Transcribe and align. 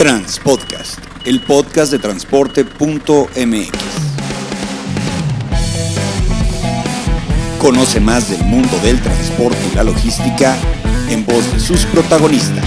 Transpodcast, 0.00 0.98
el 1.26 1.42
podcast 1.42 1.92
de 1.92 1.98
transporte.mx. 1.98 3.70
Conoce 7.58 8.00
más 8.00 8.30
del 8.30 8.42
mundo 8.44 8.78
del 8.82 8.98
transporte 9.02 9.58
y 9.70 9.74
la 9.76 9.84
logística 9.84 10.56
en 11.10 11.26
voz 11.26 11.52
de 11.52 11.60
sus 11.60 11.84
protagonistas. 11.84 12.64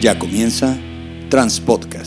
Ya 0.00 0.18
comienza 0.18 0.76
Transpodcast. 1.28 1.99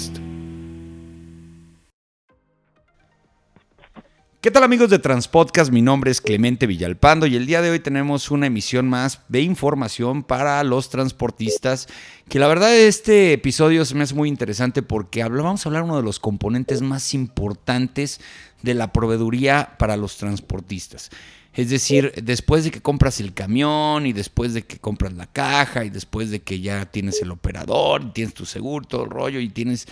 ¿Qué 4.44 4.52
tal 4.52 4.66
amigos 4.66 4.90
de 4.90 5.00
Transpodcast? 5.00 5.72
Mi 5.72 5.82
nombre 5.82 6.12
es 6.12 6.20
Clemente 6.20 6.68
Villalpando 6.68 7.26
y 7.28 7.38
el 7.38 7.46
día 7.46 7.62
de 7.62 7.70
hoy 7.70 7.80
tenemos 7.80 8.30
una 8.30 8.48
emisión 8.48 8.90
más 8.90 9.22
de 9.30 9.40
información 9.40 10.22
para 10.22 10.62
los 10.66 10.90
transportistas, 10.90 11.88
que 12.28 12.40
la 12.40 12.50
verdad 12.50 12.76
este 12.76 13.32
episodio 13.32 13.86
se 13.86 13.96
me 13.96 14.04
hace 14.04 14.16
muy 14.16 14.28
interesante 14.28 14.82
porque 14.84 15.24
vamos 15.24 15.66
a 15.66 15.70
hablar 15.70 15.84
uno 15.84 15.96
de 15.96 16.04
los 16.04 16.20
componentes 16.20 16.82
más 16.82 17.14
importantes 17.14 18.20
de 18.64 18.74
la 18.74 18.92
proveeduría 18.92 19.78
para 19.80 19.96
los 19.96 20.18
transportistas. 20.18 21.10
Es 21.54 21.70
decir, 21.70 22.12
después 22.22 22.66
de 22.66 22.72
que 22.72 22.82
compras 22.82 23.22
el 23.22 23.34
camión 23.34 24.06
y 24.06 24.12
después 24.12 24.54
de 24.54 24.64
que 24.64 24.78
compras 24.78 25.14
la 25.14 25.28
caja 25.28 25.86
y 25.86 25.90
después 25.90 26.32
de 26.32 26.42
que 26.42 26.60
ya 26.60 26.86
tienes 26.86 27.22
el 27.22 27.32
operador 27.32 28.12
tienes 28.12 28.34
tu 28.34 28.46
seguro, 28.46 28.86
todo 28.86 29.06
el 29.06 29.10
rollo 29.10 29.40
y 29.40 29.48
tienes 29.48 29.88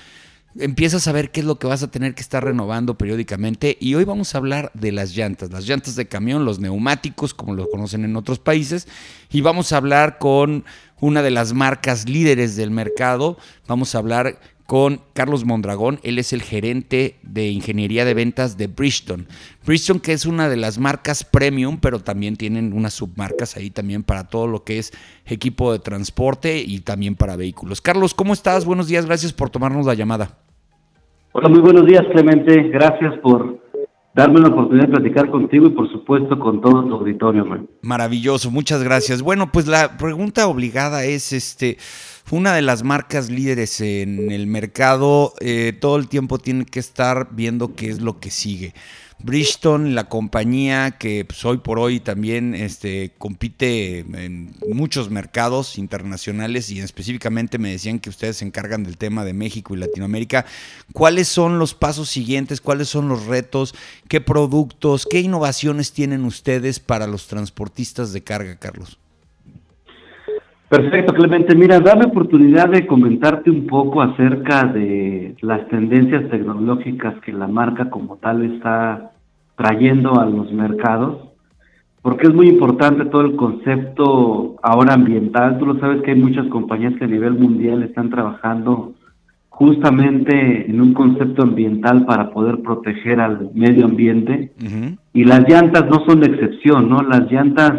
empiezas 0.59 1.07
a 1.07 1.11
ver 1.11 1.31
qué 1.31 1.41
es 1.41 1.45
lo 1.45 1.59
que 1.59 1.67
vas 1.67 1.83
a 1.83 1.91
tener 1.91 2.13
que 2.15 2.21
estar 2.21 2.43
renovando 2.43 2.97
periódicamente. 2.97 3.77
Y 3.79 3.95
hoy 3.95 4.03
vamos 4.03 4.33
a 4.33 4.37
hablar 4.37 4.71
de 4.73 4.91
las 4.91 5.15
llantas, 5.15 5.51
las 5.51 5.67
llantas 5.67 5.95
de 5.95 6.07
camión, 6.07 6.45
los 6.45 6.59
neumáticos, 6.59 7.33
como 7.33 7.53
lo 7.53 7.69
conocen 7.69 8.05
en 8.05 8.15
otros 8.15 8.39
países. 8.39 8.87
Y 9.31 9.41
vamos 9.41 9.71
a 9.71 9.77
hablar 9.77 10.17
con 10.17 10.65
una 10.99 11.21
de 11.21 11.31
las 11.31 11.53
marcas 11.53 12.07
líderes 12.07 12.55
del 12.55 12.71
mercado. 12.71 13.37
Vamos 13.67 13.95
a 13.95 13.99
hablar 13.99 14.39
con 14.71 15.01
Carlos 15.11 15.43
Mondragón. 15.43 15.99
Él 16.01 16.17
es 16.17 16.31
el 16.31 16.41
gerente 16.41 17.17
de 17.23 17.49
ingeniería 17.49 18.05
de 18.05 18.13
ventas 18.13 18.55
de 18.55 18.67
Bridgestone. 18.67 19.25
Bridgestone 19.65 19.99
que 19.99 20.13
es 20.13 20.25
una 20.25 20.47
de 20.47 20.55
las 20.55 20.79
marcas 20.79 21.25
premium, 21.25 21.77
pero 21.81 21.99
también 21.99 22.37
tienen 22.37 22.71
unas 22.71 22.93
submarcas 22.93 23.57
ahí 23.57 23.69
también 23.69 24.01
para 24.01 24.29
todo 24.29 24.47
lo 24.47 24.63
que 24.63 24.77
es 24.77 24.93
equipo 25.25 25.73
de 25.73 25.79
transporte 25.79 26.63
y 26.65 26.79
también 26.79 27.15
para 27.15 27.35
vehículos. 27.35 27.81
Carlos, 27.81 28.13
¿cómo 28.13 28.31
estás? 28.31 28.63
Buenos 28.63 28.87
días, 28.87 29.05
gracias 29.05 29.33
por 29.33 29.49
tomarnos 29.49 29.85
la 29.85 29.93
llamada. 29.93 30.37
Hola, 31.33 31.49
muy 31.49 31.59
buenos 31.59 31.85
días, 31.85 32.03
Clemente. 32.09 32.69
Gracias 32.69 33.19
por 33.19 33.60
darme 34.13 34.39
la 34.39 34.49
oportunidad 34.49 34.87
de 34.87 34.93
platicar 34.93 35.29
contigo 35.31 35.67
y 35.67 35.71
por 35.71 35.91
supuesto 35.91 36.37
con 36.39 36.61
todo 36.61 36.83
tu 36.85 36.95
auditorio. 36.95 37.45
Man. 37.45 37.67
Maravilloso, 37.81 38.51
muchas 38.51 38.83
gracias. 38.83 39.21
Bueno, 39.21 39.51
pues 39.51 39.67
la 39.67 39.97
pregunta 39.97 40.47
obligada 40.47 41.05
es 41.05 41.33
este 41.33 41.77
una 42.31 42.53
de 42.53 42.61
las 42.61 42.83
marcas 42.83 43.29
líderes 43.29 43.81
en 43.81 44.31
el 44.31 44.47
mercado, 44.47 45.33
eh, 45.41 45.73
todo 45.77 45.97
el 45.97 46.07
tiempo 46.07 46.37
tiene 46.37 46.65
que 46.65 46.79
estar 46.79 47.27
viendo 47.31 47.75
qué 47.75 47.89
es 47.89 48.01
lo 48.01 48.19
que 48.19 48.31
sigue. 48.31 48.73
Bridgestone, 49.23 49.91
la 49.91 50.05
compañía 50.05 50.91
que 50.91 51.25
pues, 51.25 51.45
hoy 51.45 51.57
por 51.57 51.79
hoy 51.79 51.99
también 51.99 52.55
este, 52.55 53.11
compite 53.17 53.99
en 53.99 54.51
muchos 54.67 55.09
mercados 55.09 55.77
internacionales 55.77 56.71
y 56.71 56.79
específicamente 56.79 57.57
me 57.57 57.71
decían 57.71 57.99
que 57.99 58.09
ustedes 58.09 58.37
se 58.37 58.45
encargan 58.45 58.83
del 58.83 58.97
tema 58.97 59.23
de 59.23 59.33
México 59.33 59.75
y 59.75 59.79
Latinoamérica. 59.79 60.45
¿Cuáles 60.93 61.27
son 61.27 61.59
los 61.59 61.73
pasos 61.73 62.09
siguientes? 62.09 62.61
¿Cuáles 62.61 62.89
son 62.89 63.07
los 63.09 63.27
retos? 63.27 63.75
¿Qué 64.07 64.21
productos? 64.21 65.05
¿Qué 65.05 65.19
innovaciones 65.19 65.93
tienen 65.93 66.25
ustedes 66.25 66.79
para 66.79 67.07
los 67.07 67.27
transportistas 67.27 68.13
de 68.13 68.23
carga, 68.23 68.55
Carlos? 68.57 68.97
Perfecto, 70.71 71.13
Clemente. 71.13 71.53
Mira, 71.53 71.81
dame 71.81 72.05
oportunidad 72.05 72.69
de 72.69 72.87
comentarte 72.87 73.51
un 73.51 73.67
poco 73.67 74.01
acerca 74.01 74.63
de 74.63 75.35
las 75.41 75.67
tendencias 75.67 76.29
tecnológicas 76.29 77.19
que 77.25 77.33
la 77.33 77.47
marca 77.47 77.89
como 77.89 78.15
tal 78.15 78.55
está 78.55 79.11
trayendo 79.61 80.19
a 80.19 80.25
los 80.25 80.51
mercados, 80.51 81.19
porque 82.01 82.27
es 82.27 82.33
muy 82.33 82.49
importante 82.49 83.05
todo 83.05 83.21
el 83.21 83.35
concepto 83.35 84.55
ahora 84.63 84.95
ambiental. 84.95 85.59
Tú 85.59 85.67
lo 85.67 85.79
sabes 85.79 86.01
que 86.01 86.11
hay 86.11 86.19
muchas 86.19 86.47
compañías 86.47 86.95
que 86.95 87.05
a 87.05 87.07
nivel 87.07 87.33
mundial 87.33 87.83
están 87.83 88.09
trabajando 88.09 88.93
justamente 89.49 90.67
en 90.67 90.81
un 90.81 90.95
concepto 90.95 91.43
ambiental 91.43 92.05
para 92.05 92.31
poder 92.31 92.63
proteger 92.63 93.19
al 93.19 93.51
medio 93.53 93.85
ambiente. 93.85 94.51
Y 95.13 95.25
las 95.25 95.47
llantas 95.47 95.85
no 95.87 96.03
son 96.07 96.21
la 96.21 96.25
excepción, 96.25 96.89
¿no? 96.89 97.03
Las 97.03 97.31
llantas 97.31 97.71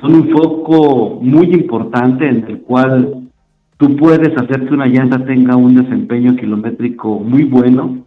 son 0.00 0.14
un 0.14 0.30
foco 0.30 1.20
muy 1.20 1.52
importante 1.52 2.26
en 2.26 2.44
el 2.48 2.62
cual 2.62 3.28
tú 3.76 3.94
puedes 3.96 4.34
hacer 4.38 4.66
que 4.66 4.72
una 4.72 4.86
llanta 4.86 5.22
tenga 5.26 5.54
un 5.54 5.74
desempeño 5.74 6.34
kilométrico 6.36 7.20
muy 7.20 7.44
bueno 7.44 8.03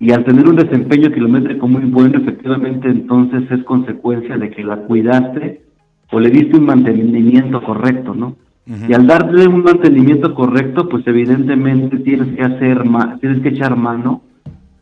y 0.00 0.12
al 0.12 0.24
tener 0.24 0.48
un 0.48 0.56
desempeño 0.56 1.10
kilométrico 1.10 1.66
muy 1.66 1.84
bueno, 1.84 2.18
efectivamente 2.18 2.88
entonces 2.88 3.50
es 3.50 3.64
consecuencia 3.64 4.36
de 4.38 4.50
que 4.50 4.62
la 4.62 4.76
cuidaste 4.76 5.62
o 6.10 6.20
le 6.20 6.30
diste 6.30 6.56
un 6.56 6.66
mantenimiento 6.66 7.62
correcto, 7.62 8.14
¿no? 8.14 8.36
Y 8.66 8.92
al 8.92 9.06
darle 9.06 9.48
un 9.48 9.62
mantenimiento 9.62 10.34
correcto, 10.34 10.90
pues 10.90 11.06
evidentemente 11.06 11.98
tienes 12.00 12.36
que 12.36 12.42
hacer, 12.42 12.82
tienes 13.18 13.40
que 13.40 13.48
echar 13.48 13.76
mano 13.76 14.22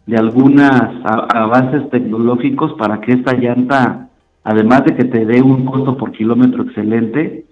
de 0.06 0.16
algunas 0.16 0.82
avances 1.04 1.88
tecnológicos 1.90 2.72
para 2.74 3.00
que 3.00 3.12
esta 3.12 3.34
llanta 3.34 4.06
además 4.46 4.84
de 4.84 4.94
que 4.94 5.04
te 5.04 5.26
dé 5.26 5.42
un 5.42 5.64
costo 5.64 5.96
por 5.96 6.12
kilómetro 6.12 6.62
excelente, 6.62 7.46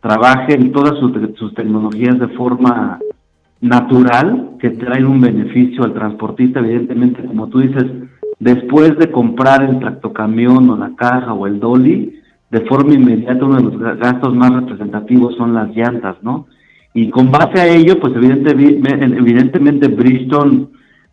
trabaje 0.00 0.54
en 0.54 0.72
todas 0.72 0.98
sus, 0.98 1.54
tecnologías 1.54 2.18
de 2.18 2.26
forma 2.28 2.98
natural, 3.60 4.56
que 4.58 4.70
traen 4.70 5.06
un 5.06 5.20
beneficio 5.20 5.84
al 5.84 5.94
transportista, 5.94 6.60
evidentemente, 6.60 7.24
como 7.24 7.48
tú 7.48 7.60
dices, 7.60 7.84
después 8.38 8.96
de 8.98 9.10
comprar 9.10 9.62
el 9.62 9.78
tractocamión 9.78 10.70
o 10.70 10.76
la 10.76 10.92
caja 10.96 11.32
o 11.32 11.46
el 11.46 11.60
dolly, 11.60 12.20
de 12.50 12.60
forma 12.62 12.94
inmediata 12.94 13.44
uno 13.44 13.56
de 13.56 13.62
los 13.62 13.98
gastos 13.98 14.34
más 14.34 14.52
representativos 14.52 15.36
son 15.36 15.54
las 15.54 15.74
llantas, 15.74 16.16
¿no? 16.22 16.46
Y 16.92 17.10
con 17.10 17.30
base 17.30 17.60
a 17.60 17.68
ello, 17.68 18.00
pues 18.00 18.14
evidentemente, 18.16 19.04
evidentemente 19.16 19.88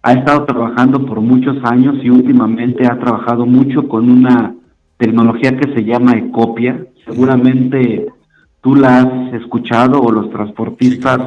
ha 0.02 0.14
estado 0.14 0.46
trabajando 0.46 1.06
por 1.06 1.22
muchos 1.22 1.58
años 1.64 1.98
y 2.02 2.10
últimamente 2.10 2.88
ha 2.88 2.98
trabajado 2.98 3.46
mucho 3.46 3.88
con 3.88 4.10
una 4.10 4.56
tecnología 4.98 5.56
que 5.56 5.74
se 5.74 5.84
llama 5.84 6.18
Ecopia. 6.18 6.86
Seguramente 7.06 8.08
tú 8.62 8.76
la 8.76 9.00
has 9.00 9.34
escuchado 9.34 10.02
o 10.02 10.12
los 10.12 10.32
transportistas 10.32 11.22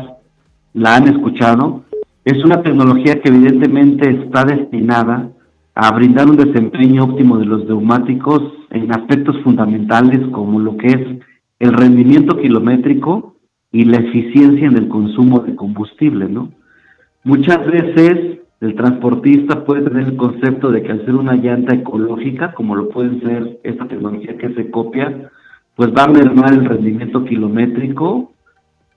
la 0.72 0.97
han 0.97 1.08
escuchado. 1.08 1.84
Es 2.25 2.44
una 2.44 2.62
tecnología 2.62 3.20
que 3.20 3.28
evidentemente 3.28 4.10
está 4.10 4.44
destinada 4.44 5.31
a 5.75 5.91
brindar 5.92 6.28
un 6.28 6.36
desempeño 6.36 7.04
óptimo 7.04 7.38
de 7.38 7.47
los 7.47 7.64
neumáticos 7.64 8.42
en 8.70 8.92
aspectos 8.92 9.41
fundamentales 9.42 10.28
como 10.32 10.60
lo 10.60 10.76
que 10.76 10.88
es 10.88 11.25
el 11.58 11.72
rendimiento 11.72 12.36
kilométrico 12.36 13.36
y 13.72 13.84
la 13.84 13.98
eficiencia 13.98 14.66
en 14.66 14.76
el 14.76 14.88
consumo 14.88 15.41
de 15.41 15.54
combustible, 15.54 16.28
¿no? 16.28 16.50
Muchas 17.22 17.64
veces 17.66 18.41
el 18.60 18.75
transportista 18.75 19.64
puede 19.64 19.82
tener 19.82 20.08
el 20.08 20.16
concepto 20.16 20.70
de 20.70 20.82
que 20.82 20.92
al 20.92 21.04
ser 21.04 21.14
una 21.14 21.34
llanta 21.34 21.75
ecológica, 21.75 22.52
como 22.52 22.76
lo 22.76 22.88
puede 22.88 23.20
ser 23.20 23.60
esta 23.62 23.87
tecnología 23.87 24.37
que 24.37 24.54
se 24.54 24.70
copia, 24.70 25.31
pues 25.76 25.91
va 25.97 26.04
a 26.04 26.08
mermar 26.08 26.52
el 26.52 26.66
rendimiento 26.66 27.25
kilométrico, 27.25 28.32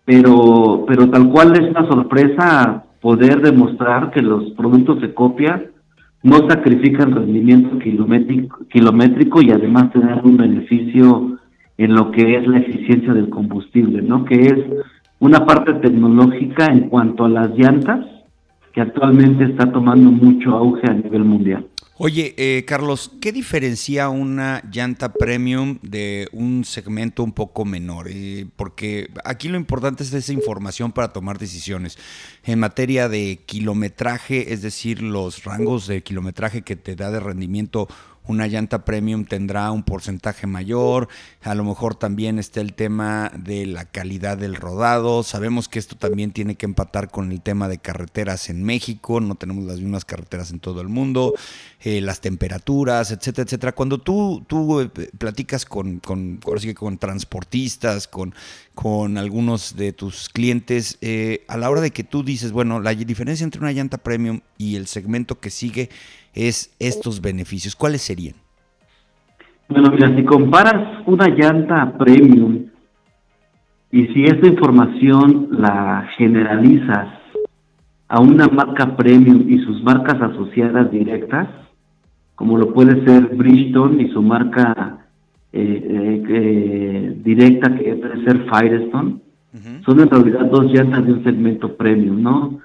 pero, 0.06 0.86
pero 0.88 1.10
tal 1.10 1.30
cual 1.30 1.54
es 1.54 1.70
una 1.70 1.88
sorpresa 1.88 2.84
poder 3.02 3.42
demostrar 3.42 4.12
que 4.12 4.22
los 4.22 4.52
productos 4.52 5.02
de 5.02 5.14
copia 5.14 5.64
no 6.24 6.38
sacrifican 6.50 7.12
rendimiento 7.12 7.78
kilométrico, 7.80 8.66
kilométrico 8.70 9.42
y 9.42 9.52
además 9.52 9.92
tener 9.92 10.22
un 10.24 10.38
beneficio 10.38 11.38
en 11.78 11.94
lo 11.94 12.12
que 12.12 12.38
es 12.38 12.48
la 12.48 12.60
eficiencia 12.60 13.14
del 13.14 13.30
combustible, 13.30 14.02
¿no? 14.02 14.24
Que 14.24 14.36
es 14.36 14.56
una 15.20 15.46
parte 15.46 15.74
tecnológica 15.74 16.66
en 16.68 16.90
cuanto 16.90 17.26
a 17.26 17.30
las 17.30 17.50
llantas, 17.58 18.06
que 18.74 18.82
actualmente 18.82 19.44
está 19.44 19.72
tomando 19.72 20.12
mucho 20.12 20.56
auge 20.56 20.90
a 20.90 20.94
nivel 20.94 21.24
mundial. 21.24 21.66
Oye, 21.98 22.34
eh, 22.38 22.66
Carlos, 22.66 23.12
¿qué 23.22 23.32
diferencia 23.32 24.10
una 24.10 24.64
llanta 24.72 25.14
premium 25.14 25.78
de 25.84 26.28
un 26.32 26.66
segmento 26.66 27.24
un 27.24 27.34
poco 27.34 27.66
menor? 27.66 28.08
Eh, 28.10 28.48
porque 28.56 29.12
aquí 29.24 29.48
lo 29.48 29.58
importante 29.58 30.02
es 30.02 30.12
esa 30.12 30.34
información 30.34 30.92
para 30.92 31.14
tomar 31.14 31.38
decisiones. 31.38 32.00
En 32.46 32.58
materia 32.58 33.10
de 33.10 33.42
kilometraje, 33.46 34.54
es 34.54 34.64
decir, 34.64 35.04
los 35.04 35.44
rangos 35.44 35.86
de 35.86 36.02
kilometraje 36.02 36.64
que 36.64 36.76
te 36.76 36.96
da 36.96 37.12
de 37.12 37.20
rendimiento 37.20 37.88
una 38.28 38.48
llanta 38.48 38.86
premium 38.86 39.26
tendrá 39.26 39.72
un 39.72 39.84
porcentaje 39.84 40.48
mayor, 40.48 41.08
a 41.42 41.56
lo 41.56 41.64
mejor 41.64 41.96
también 41.96 42.40
está 42.40 42.62
el 42.62 42.74
tema 42.74 43.32
de 43.38 43.66
la 43.66 43.86
calidad 43.86 44.38
del 44.38 44.56
rodado, 44.56 45.24
sabemos 45.24 45.68
que 45.68 45.80
esto 45.80 45.96
también 45.96 46.32
tiene 46.32 46.56
que 46.56 46.66
empatar 46.66 47.10
con 47.10 47.32
el 47.32 47.42
tema 47.42 47.68
de 47.68 47.80
carreteras 47.80 48.50
en 48.50 48.64
México, 48.64 49.20
no 49.20 49.36
tenemos 49.36 49.66
las 49.66 49.80
mismas 49.80 50.06
carreteras 50.06 50.52
en 50.52 50.60
todo 50.60 50.82
el 50.82 50.88
mundo, 50.88 51.34
eh, 51.84 52.02
las 52.02 52.22
temperaturas, 52.22 53.12
etcétera, 53.12 53.44
etcétera. 53.44 53.72
Cuando 53.74 54.00
tú, 54.00 54.44
tú 54.48 54.82
eh, 54.82 54.90
platicas 55.18 55.66
con, 55.66 56.00
con, 56.00 56.40
con 56.76 56.98
transportistas, 56.98 58.08
con, 58.08 58.34
con 58.74 59.18
algunos 59.18 59.76
de 59.76 59.92
tus 59.94 60.30
clientes, 60.30 60.98
eh, 61.02 61.44
a 61.48 61.58
la 61.58 61.70
hora 61.70 61.82
de 61.82 61.92
que 61.92 62.04
tú 62.04 62.24
dices, 62.24 62.52
bueno, 62.52 62.80
la 62.80 62.94
diferencia 62.94 63.44
entre 63.44 63.62
una 63.62 63.72
llanta 63.72 63.98
premium 63.98 64.42
y 64.58 64.76
el 64.76 64.88
segmento 64.88 65.40
que 65.40 65.50
sigue 65.50 65.90
es 66.34 66.76
estos 66.80 67.22
beneficios, 67.22 67.76
¿cuáles 67.76 68.02
serían? 68.02 68.36
Bueno, 69.70 69.92
mira, 69.92 70.16
si 70.16 70.24
comparas 70.24 71.02
una 71.06 71.28
llanta 71.30 71.98
premium 71.98 72.66
y 73.92 74.08
si 74.08 74.24
esta 74.24 74.48
información 74.48 75.50
la 75.52 76.10
generalizas 76.18 77.08
a 78.08 78.20
una 78.20 78.48
marca 78.48 78.96
premium 78.96 79.50
y 79.50 79.60
sus 79.60 79.82
marcas 79.84 80.22
asociadas 80.22 80.92
directas, 80.92 81.48
como 82.36 82.58
lo 82.58 82.74
puede 82.74 83.04
ser 83.06 83.36
Bridgestone 83.36 84.04
y 84.04 84.10
su 84.10 84.22
marca 84.22 85.08
eh, 85.52 86.24
eh, 86.30 87.18
directa 87.24 87.76
que 87.76 87.96
puede 87.96 88.24
ser 88.26 88.46
Firestone, 88.50 89.18
son 89.86 90.00
en 90.00 90.10
realidad 90.10 90.46
dos 90.46 90.66
llantas 90.66 91.06
de 91.06 91.14
un 91.14 91.24
segmento 91.24 91.76
premium, 91.78 92.22
¿no? 92.22 92.60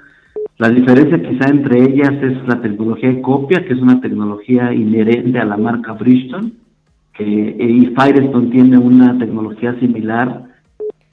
La 0.59 0.71
diferencia 0.71 1.23
quizá 1.23 1.51
entre 1.51 1.85
ellas 1.85 2.13
es 2.21 2.47
la 2.49 2.61
tecnología 2.61 3.11
de 3.11 3.23
copia, 3.23 3.65
que 3.65 3.75
es 3.75 3.81
una 3.81 4.01
tecnología 4.01 4.75
inherente 4.75 5.39
a 5.39 5.45
la 5.45 5.57
marca 5.57 5.93
Bridgestone, 5.93 6.51
que, 7.13 7.25
y 7.25 7.87
Firestone 7.95 8.51
tiene 8.51 8.77
una 8.77 9.17
tecnología 9.19 9.79
similar, 9.79 10.47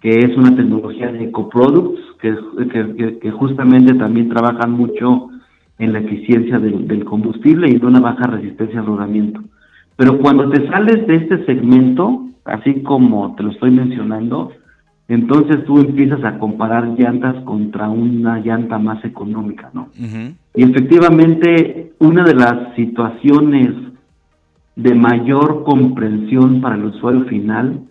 que 0.02 0.18
es 0.18 0.36
una 0.36 0.56
tecnología 0.56 1.12
de 1.12 1.32
coproducts, 1.32 2.02
que, 2.20 3.20
que, 3.22 3.32
justamente 3.32 3.94
también 3.94 4.30
trabajan 4.30 4.72
mucho 4.72 5.30
en 5.78 5.94
la 5.94 6.00
eficiencia 6.00 6.58
del, 6.58 7.06
combustible 7.06 7.70
y 7.70 7.78
de 7.78 7.86
una 7.86 8.00
baja 8.00 8.26
resistencia 8.26 8.80
al 8.80 8.88
rodamiento. 8.88 9.42
Pero 9.96 10.18
cuando 10.18 10.50
te 10.50 10.68
sales 10.70 11.06
de 11.06 11.18
este 11.18 11.46
segmento, 11.46 12.30
así 12.46 12.82
como 12.82 13.36
te 13.36 13.44
lo 13.44 13.52
estoy 13.52 13.70
mencionando, 13.70 14.52
entonces 15.08 15.64
tú 15.66 15.80
empiezas 15.80 16.24
a 16.24 16.40
comparar 16.40 16.98
llantas 16.98 17.36
contra 17.44 17.90
una 17.90 18.40
llanta 18.40 18.80
más 18.80 19.04
económica, 19.06 19.70
¿no? 19.74 19.90
Y 20.56 20.64
efectivamente, 20.64 21.94
una 22.00 22.24
de 22.24 22.34
las 22.34 22.76
situaciones 22.76 23.70
de 24.76 24.96
mayor 24.96 25.64
comprensión 25.64 26.60
para 26.60 26.76
el 26.76 26.86
usuario 26.86 27.26
final 27.26 27.82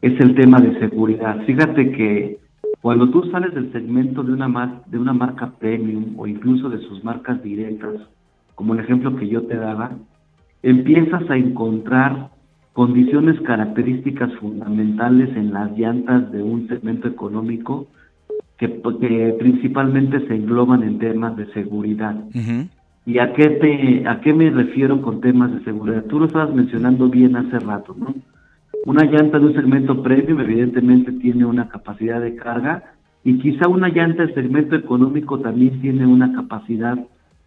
es 0.00 0.18
el 0.20 0.34
tema 0.34 0.60
de 0.60 0.78
seguridad. 0.78 1.44
Fíjate 1.44 1.90
que 1.92 2.38
cuando 2.80 3.10
tú 3.10 3.24
sales 3.30 3.52
del 3.54 3.72
segmento 3.72 4.22
de 4.22 4.32
una, 4.32 4.80
de 4.86 4.98
una 4.98 5.12
marca 5.12 5.52
premium 5.58 6.14
o 6.16 6.26
incluso 6.26 6.70
de 6.70 6.78
sus 6.78 7.04
marcas 7.04 7.42
directas, 7.42 7.94
como 8.54 8.74
el 8.74 8.80
ejemplo 8.80 9.16
que 9.16 9.28
yo 9.28 9.42
te 9.42 9.56
daba, 9.56 9.90
empiezas 10.62 11.28
a 11.28 11.36
encontrar 11.36 12.30
condiciones 12.72 13.40
características 13.40 14.32
fundamentales 14.36 15.36
en 15.36 15.52
las 15.52 15.76
llantas 15.76 16.30
de 16.32 16.42
un 16.42 16.68
segmento 16.68 17.08
económico 17.08 17.86
que, 18.58 18.68
principalmente 19.38 20.26
se 20.26 20.34
engloban 20.34 20.82
en 20.82 20.98
temas 20.98 21.36
de 21.36 21.46
seguridad. 21.52 22.14
¿Y 23.06 23.18
a 23.18 23.32
qué, 23.32 23.48
te, 23.48 24.06
a 24.06 24.20
qué 24.20 24.34
me 24.34 24.50
refiero 24.50 25.00
con 25.00 25.20
temas 25.20 25.52
de 25.52 25.64
seguridad? 25.64 26.04
Tú 26.04 26.20
lo 26.20 26.26
estabas 26.26 26.54
mencionando 26.54 27.08
bien 27.08 27.36
hace 27.36 27.58
rato, 27.58 27.96
¿no? 27.98 28.14
Una 28.86 29.04
llanta 29.04 29.38
de 29.38 29.46
un 29.46 29.54
segmento 29.54 30.02
premium 30.02 30.40
evidentemente 30.40 31.12
tiene 31.12 31.44
una 31.44 31.68
capacidad 31.68 32.20
de 32.20 32.36
carga 32.36 32.94
y 33.24 33.38
quizá 33.38 33.68
una 33.68 33.88
llanta 33.88 34.24
de 34.24 34.34
segmento 34.34 34.76
económico 34.76 35.40
también 35.40 35.80
tiene 35.80 36.06
una 36.06 36.32
capacidad 36.32 36.98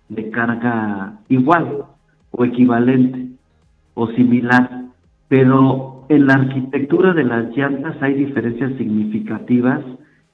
de 0.10 0.30
carga 0.30 1.20
igual 1.30 1.86
o 2.32 2.46
equivalente 2.46 3.28
o 3.96 4.08
similar 4.10 4.83
pero 5.34 6.06
en 6.10 6.28
la 6.28 6.36
arquitectura 6.36 7.12
de 7.16 7.24
las 7.24 7.58
llantas 7.58 7.96
hay 8.02 8.14
diferencias 8.14 8.72
significativas 8.78 9.80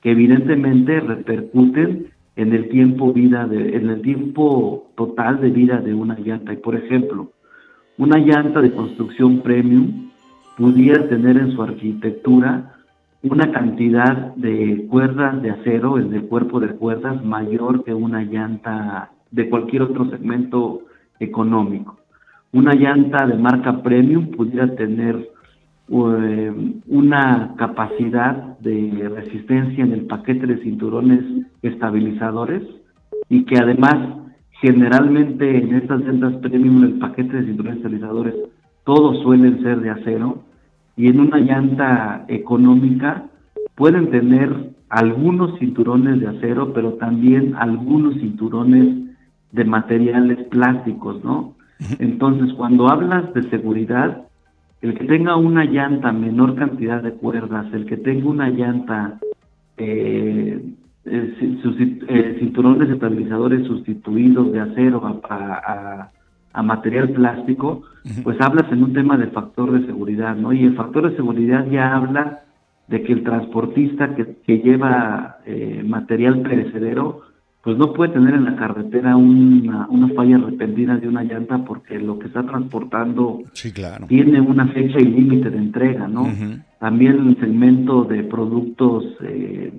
que 0.01 0.11
evidentemente 0.11 0.99
repercuten 0.99 2.07
en 2.35 2.53
el 2.53 2.67
tiempo 2.67 3.13
vida 3.13 3.47
de, 3.47 3.77
en 3.77 3.89
el 3.89 4.01
tiempo 4.01 4.91
total 4.97 5.39
de 5.39 5.51
vida 5.51 5.77
de 5.77 5.93
una 5.93 6.19
llanta. 6.19 6.51
Y 6.51 6.57
por 6.57 6.75
ejemplo, 6.75 7.31
una 7.97 8.17
llanta 8.17 8.59
de 8.59 8.73
construcción 8.73 9.39
premium 9.39 10.09
pudiera 10.57 11.07
tener 11.07 11.37
en 11.37 11.53
su 11.53 11.63
arquitectura 11.63 12.75
una 13.23 13.53
cantidad 13.53 14.35
de 14.35 14.85
cuerdas 14.89 15.41
de 15.41 15.51
acero, 15.51 15.97
el 15.97 16.09
de 16.09 16.23
cuerpo 16.23 16.59
de 16.59 16.75
cuerdas, 16.75 17.23
mayor 17.23 17.85
que 17.85 17.93
una 17.93 18.23
llanta 18.23 19.11
de 19.31 19.49
cualquier 19.49 19.83
otro 19.83 20.09
segmento 20.09 20.81
económico. 21.21 21.98
Una 22.51 22.73
llanta 22.73 23.27
de 23.27 23.35
marca 23.35 23.83
premium 23.83 24.31
pudiera 24.31 24.75
tener 24.75 25.29
eh, 25.91 26.73
una 26.87 27.53
capacidad 27.57 28.57
de 28.59 29.09
resistencia 29.15 29.83
en 29.83 29.93
el 29.93 30.07
paquete 30.07 30.47
de 30.47 30.57
cinturones 30.63 31.23
estabilizadores 31.61 32.63
y 33.29 33.43
que 33.45 33.57
además 33.57 33.97
generalmente 34.61 35.57
en 35.57 35.75
estas 35.75 36.01
llantas 36.01 36.35
premium 36.37 36.83
el 36.83 36.99
paquete 36.99 37.37
de 37.37 37.45
cinturones 37.45 37.77
estabilizadores 37.77 38.35
todos 38.83 39.21
suelen 39.21 39.61
ser 39.61 39.81
de 39.81 39.91
acero 39.91 40.43
y 40.97 41.07
en 41.07 41.19
una 41.19 41.37
llanta 41.37 42.25
económica 42.27 43.25
pueden 43.75 44.09
tener 44.09 44.73
algunos 44.89 45.57
cinturones 45.59 46.19
de 46.19 46.27
acero 46.27 46.73
pero 46.73 46.93
también 46.93 47.55
algunos 47.55 48.15
cinturones 48.15 48.95
de 49.51 49.65
materiales 49.65 50.47
plásticos, 50.49 51.23
¿no? 51.23 51.55
Entonces, 51.99 52.53
cuando 52.55 52.89
hablas 52.89 53.33
de 53.33 53.49
seguridad, 53.49 54.25
el 54.81 54.97
que 54.97 55.05
tenga 55.05 55.35
una 55.35 55.65
llanta 55.65 56.11
menor 56.11 56.55
cantidad 56.55 57.01
de 57.01 57.13
cuerdas, 57.13 57.67
el 57.73 57.85
que 57.85 57.97
tenga 57.97 58.29
una 58.29 58.49
llanta, 58.49 59.19
eh, 59.77 60.61
eh, 61.05 61.35
eh 62.07 62.35
cinturones 62.39 62.89
estabilizadores 62.89 63.65
sustituidos 63.67 64.51
de 64.51 64.59
acero 64.59 65.21
a, 65.29 66.11
material 66.63 67.09
plástico, 67.11 67.83
pues 68.21 68.39
hablas 68.41 68.69
en 68.71 68.83
un 68.83 68.91
tema 68.91 69.17
de 69.17 69.27
factor 69.27 69.71
de 69.71 69.85
seguridad, 69.85 70.35
¿no? 70.35 70.51
Y 70.51 70.65
el 70.65 70.75
factor 70.75 71.09
de 71.09 71.15
seguridad 71.15 71.65
ya 71.67 71.95
habla 71.95 72.41
de 72.89 73.01
que 73.03 73.13
el 73.13 73.23
transportista 73.23 74.13
que, 74.13 74.35
que 74.45 74.59
lleva 74.59 75.37
eh, 75.45 75.81
material 75.87 76.41
perecedero, 76.41 77.21
pues 77.69 77.77
no 77.77 77.93
puede 77.93 78.13
tener 78.13 78.33
en 78.33 78.45
la 78.45 78.55
carretera 78.55 79.15
una, 79.15 79.87
una 79.89 80.07
falla 80.15 80.39
repentina 80.39 80.97
de 80.97 81.07
una 81.07 81.23
llanta 81.23 81.63
porque 81.65 81.99
lo 81.99 82.17
que 82.17 82.25
está 82.25 82.41
transportando 82.41 83.43
tiene 84.07 84.41
una 84.41 84.69
fecha 84.69 84.99
y 84.99 85.05
límite 85.05 85.51
de 85.51 85.59
entrega, 85.59 86.07
¿no? 86.07 86.27
También 86.79 87.27
el 87.27 87.39
segmento 87.39 88.05
de 88.05 88.23
productos 88.23 89.03
eh, 89.21 89.71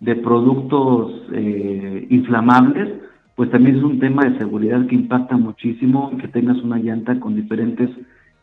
de 0.00 0.16
productos 0.16 1.26
eh, 1.34 2.06
inflamables, 2.08 3.02
pues 3.34 3.50
también 3.50 3.76
es 3.76 3.82
un 3.82 3.98
tema 3.98 4.24
de 4.24 4.38
seguridad 4.38 4.86
que 4.86 4.94
impacta 4.94 5.36
muchísimo 5.36 6.16
que 6.16 6.28
tengas 6.28 6.56
una 6.62 6.78
llanta 6.78 7.20
con 7.20 7.36
diferentes 7.36 7.90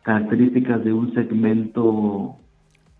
características 0.02 0.84
de 0.84 0.92
un 0.92 1.12
segmento 1.14 2.36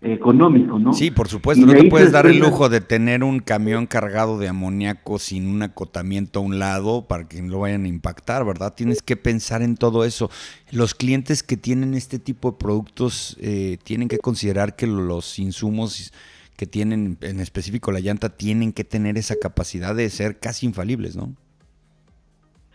económico, 0.01 0.77
¿no? 0.77 0.93
Sí, 0.93 1.09
por 1.09 1.27
supuesto, 1.27 1.65
no 1.65 1.73
te 1.73 1.89
puedes 1.89 2.11
dar 2.11 2.27
el 2.27 2.39
lujo 2.39 2.69
de 2.69 2.81
tener 2.81 3.23
un 3.23 3.39
camión 3.39 3.87
cargado 3.87 4.37
de 4.37 4.47
amoníaco 4.47 5.19
sin 5.19 5.47
un 5.47 5.63
acotamiento 5.63 6.39
a 6.39 6.43
un 6.43 6.59
lado 6.59 7.05
para 7.07 7.27
que 7.27 7.41
no 7.41 7.53
lo 7.53 7.59
vayan 7.61 7.85
a 7.85 7.87
impactar, 7.87 8.45
¿verdad? 8.45 8.73
Tienes 8.75 9.01
que 9.01 9.15
pensar 9.15 9.61
en 9.61 9.75
todo 9.77 10.05
eso. 10.05 10.29
Los 10.71 10.93
clientes 10.93 11.43
que 11.43 11.57
tienen 11.57 11.93
este 11.93 12.19
tipo 12.19 12.51
de 12.51 12.57
productos 12.57 13.37
eh, 13.41 13.77
tienen 13.83 14.07
que 14.07 14.19
considerar 14.19 14.75
que 14.75 14.87
los 14.87 15.39
insumos 15.39 16.13
que 16.55 16.65
tienen, 16.65 17.17
en 17.21 17.39
específico 17.39 17.91
la 17.91 17.99
llanta, 17.99 18.29
tienen 18.29 18.73
que 18.73 18.83
tener 18.83 19.17
esa 19.17 19.35
capacidad 19.41 19.95
de 19.95 20.09
ser 20.09 20.39
casi 20.39 20.65
infalibles, 20.65 21.15
¿no? 21.15 21.33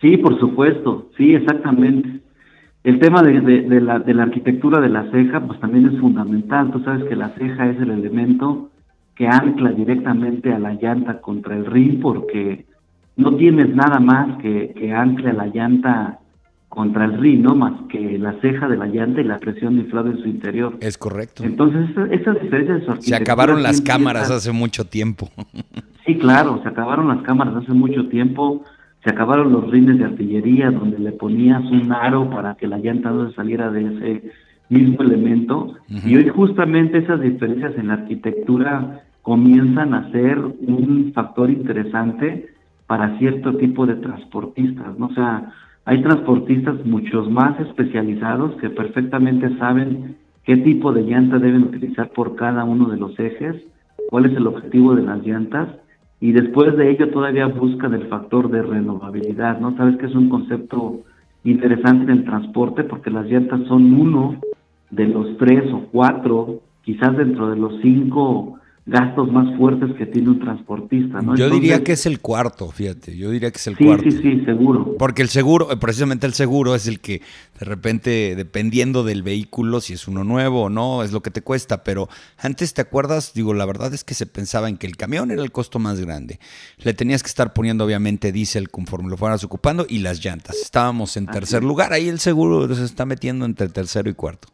Sí, 0.00 0.16
por 0.16 0.38
supuesto, 0.40 1.10
sí, 1.16 1.34
exactamente. 1.34 2.20
El 2.82 2.98
tema 2.98 3.22
de, 3.22 3.40
de, 3.40 3.80
la, 3.80 3.98
de 3.98 4.14
la 4.14 4.22
arquitectura 4.22 4.80
de 4.80 4.88
la 4.88 5.10
ceja, 5.10 5.40
pues 5.40 5.60
también 5.60 5.86
es 5.86 6.00
fundamental. 6.00 6.70
Tú 6.70 6.80
sabes 6.80 7.04
que 7.04 7.16
la 7.16 7.28
ceja 7.30 7.68
es 7.68 7.78
el 7.80 7.90
elemento 7.90 8.70
que 9.14 9.28
ancla 9.28 9.70
directamente 9.72 10.52
a 10.52 10.58
la 10.58 10.72
llanta 10.74 11.20
contra 11.20 11.54
el 11.56 11.66
rin, 11.66 12.00
porque 12.00 12.64
no 13.16 13.36
tienes 13.36 13.74
nada 13.74 14.00
más 14.00 14.38
que, 14.38 14.72
que 14.74 14.94
ancle 14.94 15.30
a 15.30 15.34
la 15.34 15.46
llanta 15.48 16.20
contra 16.70 17.04
el 17.04 17.18
rin, 17.18 17.42
¿no? 17.42 17.54
Más 17.54 17.74
que 17.90 18.16
la 18.18 18.32
ceja 18.40 18.66
de 18.66 18.78
la 18.78 18.86
llanta 18.86 19.20
y 19.20 19.24
la 19.24 19.38
presión 19.38 19.76
inflada 19.76 20.08
en 20.08 20.18
su 20.22 20.28
interior. 20.28 20.78
Es 20.80 20.96
correcto. 20.96 21.44
Entonces, 21.44 21.90
esas 22.12 22.40
diferencias 22.40 22.78
de 22.78 22.84
su 22.86 22.92
arquitectura... 22.92 23.00
Se 23.02 23.14
acabaron 23.16 23.62
las 23.62 23.82
cámaras 23.82 24.30
hace 24.30 24.52
mucho 24.52 24.86
tiempo. 24.86 25.28
Sí, 26.06 26.16
claro, 26.16 26.60
se 26.62 26.68
acabaron 26.68 27.08
las 27.08 27.20
cámaras 27.22 27.56
hace 27.56 27.72
mucho 27.72 28.08
tiempo 28.08 28.64
se 29.02 29.10
acabaron 29.10 29.52
los 29.52 29.70
rines 29.70 29.98
de 29.98 30.04
artillería 30.04 30.70
donde 30.70 30.98
le 30.98 31.12
ponías 31.12 31.64
un 31.70 31.92
aro 31.92 32.28
para 32.30 32.54
que 32.56 32.66
la 32.66 32.78
llanta 32.78 33.10
no 33.10 33.28
se 33.28 33.34
saliera 33.34 33.70
de 33.70 33.86
ese 33.86 34.32
mismo 34.68 35.02
elemento. 35.02 35.74
Y 35.88 36.16
hoy 36.16 36.28
justamente 36.28 36.98
esas 36.98 37.20
diferencias 37.20 37.76
en 37.76 37.88
la 37.88 37.94
arquitectura 37.94 39.02
comienzan 39.22 39.94
a 39.94 40.10
ser 40.12 40.38
un 40.38 41.12
factor 41.14 41.50
interesante 41.50 42.48
para 42.86 43.18
cierto 43.18 43.56
tipo 43.56 43.86
de 43.86 43.94
transportistas, 43.96 44.98
¿no? 44.98 45.06
O 45.06 45.14
sea, 45.14 45.52
hay 45.84 46.02
transportistas 46.02 46.84
muchos 46.84 47.30
más 47.30 47.58
especializados 47.60 48.54
que 48.56 48.68
perfectamente 48.68 49.56
saben 49.58 50.16
qué 50.44 50.56
tipo 50.58 50.92
de 50.92 51.02
llanta 51.02 51.38
deben 51.38 51.64
utilizar 51.64 52.10
por 52.10 52.36
cada 52.36 52.64
uno 52.64 52.88
de 52.88 52.96
los 52.96 53.18
ejes, 53.18 53.56
cuál 54.10 54.26
es 54.26 54.36
el 54.36 54.46
objetivo 54.46 54.94
de 54.94 55.02
las 55.02 55.24
llantas 55.24 55.68
y 56.20 56.32
después 56.32 56.76
de 56.76 56.90
ello 56.90 57.10
todavía 57.10 57.46
buscan 57.46 57.94
el 57.94 58.06
factor 58.08 58.50
de 58.50 58.62
renovabilidad, 58.62 59.58
¿no? 59.58 59.76
Sabes 59.76 59.96
que 59.96 60.06
es 60.06 60.14
un 60.14 60.28
concepto 60.28 61.00
interesante 61.44 62.04
en 62.04 62.18
el 62.18 62.24
transporte 62.24 62.84
porque 62.84 63.10
las 63.10 63.26
llantas 63.26 63.66
son 63.66 63.94
uno 63.94 64.36
de 64.90 65.06
los 65.06 65.38
tres 65.38 65.72
o 65.72 65.86
cuatro, 65.90 66.60
quizás 66.82 67.16
dentro 67.16 67.48
de 67.48 67.56
los 67.56 67.80
cinco 67.80 68.59
gastos 68.90 69.30
más 69.30 69.56
fuertes 69.56 69.94
que 69.96 70.04
tiene 70.04 70.30
un 70.30 70.40
transportista, 70.40 71.22
¿no? 71.22 71.36
Yo 71.36 71.48
diría 71.48 71.84
que 71.84 71.92
es 71.92 72.06
el 72.06 72.18
cuarto, 72.18 72.68
fíjate, 72.72 73.16
yo 73.16 73.30
diría 73.30 73.52
que 73.52 73.58
es 73.58 73.66
el 73.68 73.76
sí, 73.76 73.84
cuarto. 73.84 74.10
Sí, 74.10 74.18
sí, 74.20 74.44
seguro. 74.44 74.96
Porque 74.98 75.22
el 75.22 75.28
seguro, 75.28 75.70
eh, 75.70 75.76
precisamente 75.76 76.26
el 76.26 76.32
seguro 76.32 76.74
es 76.74 76.88
el 76.88 76.98
que 76.98 77.22
de 77.60 77.66
repente, 77.66 78.34
dependiendo 78.34 79.04
del 79.04 79.22
vehículo, 79.22 79.80
si 79.80 79.92
es 79.92 80.08
uno 80.08 80.24
nuevo 80.24 80.64
o 80.64 80.70
no, 80.70 81.04
es 81.04 81.12
lo 81.12 81.22
que 81.22 81.30
te 81.30 81.40
cuesta, 81.40 81.84
pero 81.84 82.08
antes 82.36 82.74
te 82.74 82.82
acuerdas, 82.82 83.32
digo, 83.32 83.54
la 83.54 83.64
verdad 83.64 83.94
es 83.94 84.02
que 84.02 84.14
se 84.14 84.26
pensaba 84.26 84.68
en 84.68 84.76
que 84.76 84.88
el 84.88 84.96
camión 84.96 85.30
era 85.30 85.42
el 85.42 85.52
costo 85.52 85.78
más 85.78 86.00
grande. 86.00 86.40
Le 86.78 86.92
tenías 86.92 87.22
que 87.22 87.28
estar 87.28 87.52
poniendo 87.52 87.84
obviamente 87.84 88.32
diésel 88.32 88.70
conforme 88.70 89.08
lo 89.08 89.16
fueras 89.16 89.44
ocupando 89.44 89.86
y 89.88 90.00
las 90.00 90.24
llantas. 90.24 90.56
Estábamos 90.60 91.16
en 91.16 91.26
tercer 91.26 91.62
lugar, 91.62 91.92
ahí 91.92 92.08
el 92.08 92.18
seguro 92.18 92.66
se 92.74 92.84
está 92.84 93.06
metiendo 93.06 93.44
entre 93.44 93.68
tercero 93.68 94.10
y 94.10 94.14
cuarto. 94.14 94.48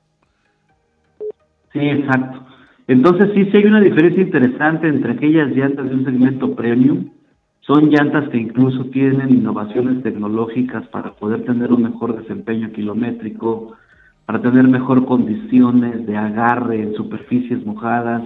Sí, 1.72 1.80
exacto. 1.80 2.55
Entonces 2.88 3.30
sí, 3.34 3.46
sí 3.46 3.56
hay 3.56 3.64
una 3.64 3.80
diferencia 3.80 4.22
interesante 4.22 4.88
entre 4.88 5.12
aquellas 5.12 5.50
llantas 5.50 5.88
de 5.88 5.94
un 5.94 6.04
segmento 6.04 6.54
premium. 6.54 7.10
Son 7.60 7.90
llantas 7.90 8.28
que 8.28 8.38
incluso 8.38 8.84
tienen 8.86 9.30
innovaciones 9.30 10.02
tecnológicas 10.04 10.86
para 10.88 11.12
poder 11.14 11.44
tener 11.44 11.72
un 11.72 11.82
mejor 11.82 12.16
desempeño 12.16 12.70
kilométrico, 12.70 13.72
para 14.24 14.40
tener 14.40 14.68
mejor 14.68 15.04
condiciones 15.04 16.06
de 16.06 16.16
agarre 16.16 16.80
en 16.80 16.94
superficies 16.94 17.66
mojadas, 17.66 18.22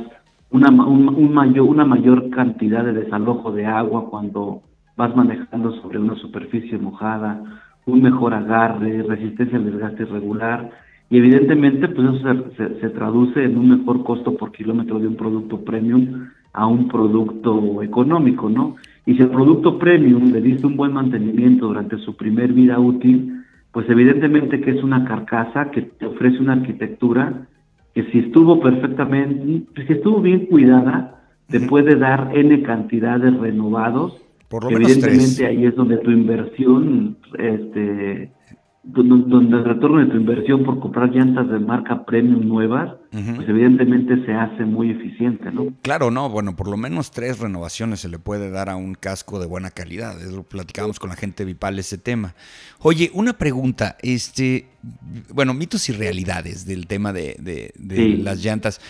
una, 0.50 0.68
un, 0.68 1.32
mayor, 1.32 1.66
una 1.66 1.86
mayor 1.86 2.28
cantidad 2.30 2.84
de 2.84 2.92
desalojo 2.92 3.52
de 3.52 3.64
agua 3.64 4.10
cuando 4.10 4.62
vas 4.96 5.14
manejando 5.16 5.72
sobre 5.80 5.98
una 5.98 6.16
superficie 6.16 6.76
mojada, 6.76 7.42
un 7.86 8.02
mejor 8.02 8.34
agarre, 8.34 9.02
resistencia 9.04 9.56
al 9.56 9.64
desgaste 9.64 10.02
irregular 10.02 10.70
y 11.10 11.18
evidentemente 11.18 11.88
pues 11.88 12.08
eso 12.08 12.44
se, 12.56 12.88
traduce 12.90 13.44
en 13.44 13.58
un 13.58 13.70
mejor 13.70 14.04
costo 14.04 14.36
por 14.36 14.52
kilómetro 14.52 15.00
de 15.00 15.08
un 15.08 15.16
producto 15.16 15.60
premium 15.64 16.28
a 16.52 16.66
un 16.68 16.86
producto 16.86 17.82
económico, 17.82 18.48
¿no? 18.48 18.76
Y 19.06 19.16
si 19.16 19.22
el 19.22 19.30
producto 19.30 19.78
premium 19.78 20.32
le 20.32 20.40
diste 20.40 20.66
un 20.66 20.76
buen 20.76 20.92
mantenimiento 20.92 21.66
durante 21.66 21.98
su 21.98 22.16
primer 22.16 22.52
vida 22.52 22.78
útil, 22.78 23.42
pues 23.72 23.88
evidentemente 23.90 24.60
que 24.60 24.70
es 24.70 24.82
una 24.84 25.04
carcasa 25.04 25.72
que 25.72 25.82
te 25.82 26.06
ofrece 26.06 26.38
una 26.38 26.54
arquitectura 26.54 27.46
que 27.92 28.04
si 28.12 28.20
estuvo 28.20 28.60
perfectamente, 28.60 29.84
si 29.84 29.92
estuvo 29.92 30.20
bien 30.20 30.46
cuidada, 30.46 31.22
te 31.48 31.58
puede 31.58 31.96
dar 31.96 32.30
N 32.34 32.62
cantidad 32.62 33.18
de 33.18 33.30
renovados. 33.32 34.20
Por 34.48 34.64
lo 34.64 34.70
menos 34.70 34.92
evidentemente 34.92 35.46
ahí 35.46 35.64
es 35.66 35.74
donde 35.74 35.98
tu 35.98 36.12
inversión 36.12 37.16
este, 37.36 38.30
donde 38.82 39.56
el 39.58 39.64
retorno 39.64 40.00
de 40.00 40.06
tu 40.06 40.16
inversión 40.16 40.64
por 40.64 40.80
comprar 40.80 41.10
llantas 41.10 41.48
de 41.50 41.58
marca 41.58 42.04
premium 42.06 42.48
nuevas, 42.48 42.94
pues 43.10 43.48
evidentemente 43.48 44.24
se 44.24 44.32
hace 44.32 44.64
muy 44.64 44.90
eficiente, 44.90 45.52
¿no? 45.52 45.66
Claro, 45.82 46.10
no, 46.10 46.30
bueno, 46.30 46.56
por 46.56 46.66
lo 46.66 46.78
menos 46.78 47.10
tres 47.10 47.40
renovaciones 47.40 48.00
se 48.00 48.08
le 48.08 48.18
puede 48.18 48.50
dar 48.50 48.70
a 48.70 48.76
un 48.76 48.94
casco 48.94 49.38
de 49.38 49.46
buena 49.46 49.70
calidad. 49.70 50.18
Lo 50.22 50.44
platicábamos 50.44 50.98
con 50.98 51.10
la 51.10 51.16
gente 51.16 51.44
Vipal 51.44 51.78
ese 51.78 51.98
tema. 51.98 52.34
Oye, 52.78 53.10
una 53.12 53.34
pregunta, 53.34 53.98
este, 54.00 54.68
bueno, 55.34 55.52
mitos 55.52 55.88
y 55.90 55.92
realidades 55.92 56.64
del 56.64 56.86
tema 56.86 57.12
de, 57.12 57.36
de, 57.38 58.18
las 58.22 58.42
llantas. 58.42 58.80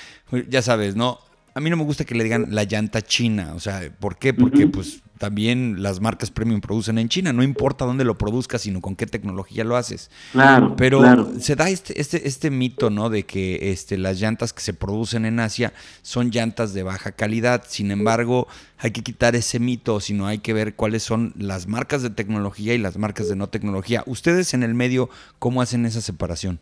Ya 0.48 0.62
sabes, 0.62 0.94
¿no? 0.94 1.18
A 1.54 1.60
mí 1.60 1.70
no 1.70 1.76
me 1.76 1.84
gusta 1.84 2.04
que 2.04 2.14
le 2.14 2.24
digan 2.24 2.46
la 2.50 2.64
llanta 2.64 3.02
china, 3.02 3.52
o 3.54 3.60
sea, 3.60 3.80
¿por 3.98 4.16
qué? 4.16 4.32
Porque 4.32 4.66
pues 4.66 5.02
también 5.20 5.82
las 5.82 6.00
marcas 6.00 6.30
premium 6.30 6.62
producen 6.62 6.96
en 6.96 7.10
China, 7.10 7.34
no 7.34 7.42
importa 7.42 7.84
dónde 7.84 8.04
lo 8.04 8.16
produzcas, 8.16 8.62
sino 8.62 8.80
con 8.80 8.96
qué 8.96 9.06
tecnología 9.06 9.64
lo 9.64 9.76
haces. 9.76 10.10
Claro. 10.32 10.74
Pero 10.76 11.38
se 11.38 11.56
da 11.56 11.68
este, 11.68 12.00
este, 12.00 12.26
este 12.26 12.50
mito, 12.50 12.88
¿no? 12.88 13.10
De 13.10 13.24
que 13.24 13.70
este, 13.70 13.98
las 13.98 14.18
llantas 14.18 14.54
que 14.54 14.62
se 14.62 14.72
producen 14.72 15.26
en 15.26 15.38
Asia 15.38 15.74
son 16.00 16.30
llantas 16.30 16.72
de 16.72 16.84
baja 16.84 17.12
calidad. 17.12 17.64
Sin 17.68 17.90
embargo, 17.90 18.48
hay 18.78 18.92
que 18.92 19.02
quitar 19.02 19.36
ese 19.36 19.58
mito, 19.58 20.00
sino 20.00 20.26
hay 20.26 20.38
que 20.38 20.54
ver 20.54 20.74
cuáles 20.74 21.02
son 21.02 21.34
las 21.36 21.66
marcas 21.66 22.00
de 22.00 22.08
tecnología 22.08 22.72
y 22.72 22.78
las 22.78 22.96
marcas 22.96 23.28
de 23.28 23.36
no 23.36 23.50
tecnología. 23.50 24.02
Ustedes 24.06 24.54
en 24.54 24.62
el 24.62 24.74
medio, 24.74 25.10
¿cómo 25.38 25.60
hacen 25.60 25.84
esa 25.84 26.00
separación? 26.00 26.60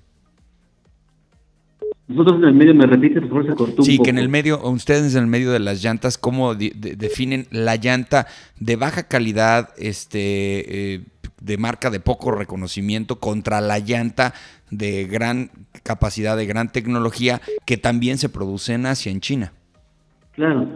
Nosotros 2.09 2.39
en 2.39 2.45
el 2.45 2.55
medio, 2.55 2.75
me 2.75 2.87
repite, 2.87 3.21
por 3.21 3.29
favor, 3.29 3.47
se 3.47 3.55
cortó 3.55 3.83
Sí, 3.83 3.99
un 3.99 4.05
que 4.05 4.11
en 4.11 4.19
el 4.19 4.31
medio, 4.31 4.63
ustedes 4.63 5.15
en 5.15 5.25
el 5.25 5.29
medio 5.29 5.53
de 5.53 5.59
las 5.59 5.85
llantas, 5.85 6.17
¿cómo 6.17 6.55
definen 6.55 7.47
la 7.51 7.77
llanta 7.77 8.27
de 8.59 8.77
baja 8.77 9.09
calidad, 9.09 9.69
este, 9.77 10.95
eh, 10.95 11.01
de 11.41 11.59
marca 11.59 11.91
de 11.91 12.01
poco 12.01 12.31
reconocimiento 12.31 13.17
contra 13.17 13.61
la 13.61 13.79
llanta 13.79 14.33
de 14.71 15.05
gran 15.05 15.51
capacidad, 15.83 16.35
de 16.35 16.47
gran 16.47 16.73
tecnología, 16.73 17.43
que 17.67 17.77
también 17.77 18.17
se 18.17 18.31
produce 18.31 18.73
en 18.73 18.87
Asia, 18.87 19.13
en 19.13 19.21
China? 19.21 19.53
Claro, 20.33 20.67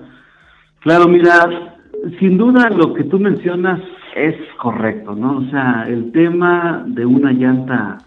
claro, 0.81 1.09
mira, 1.09 1.79
sin 2.21 2.37
duda 2.37 2.69
lo 2.69 2.93
que 2.93 3.05
tú 3.05 3.19
mencionas 3.19 3.81
es 4.15 4.35
correcto, 4.61 5.15
¿no? 5.15 5.39
O 5.39 5.51
sea, 5.51 5.87
el 5.89 6.13
tema 6.13 6.85
de 6.87 7.07
una 7.07 7.33
llanta 7.33 7.99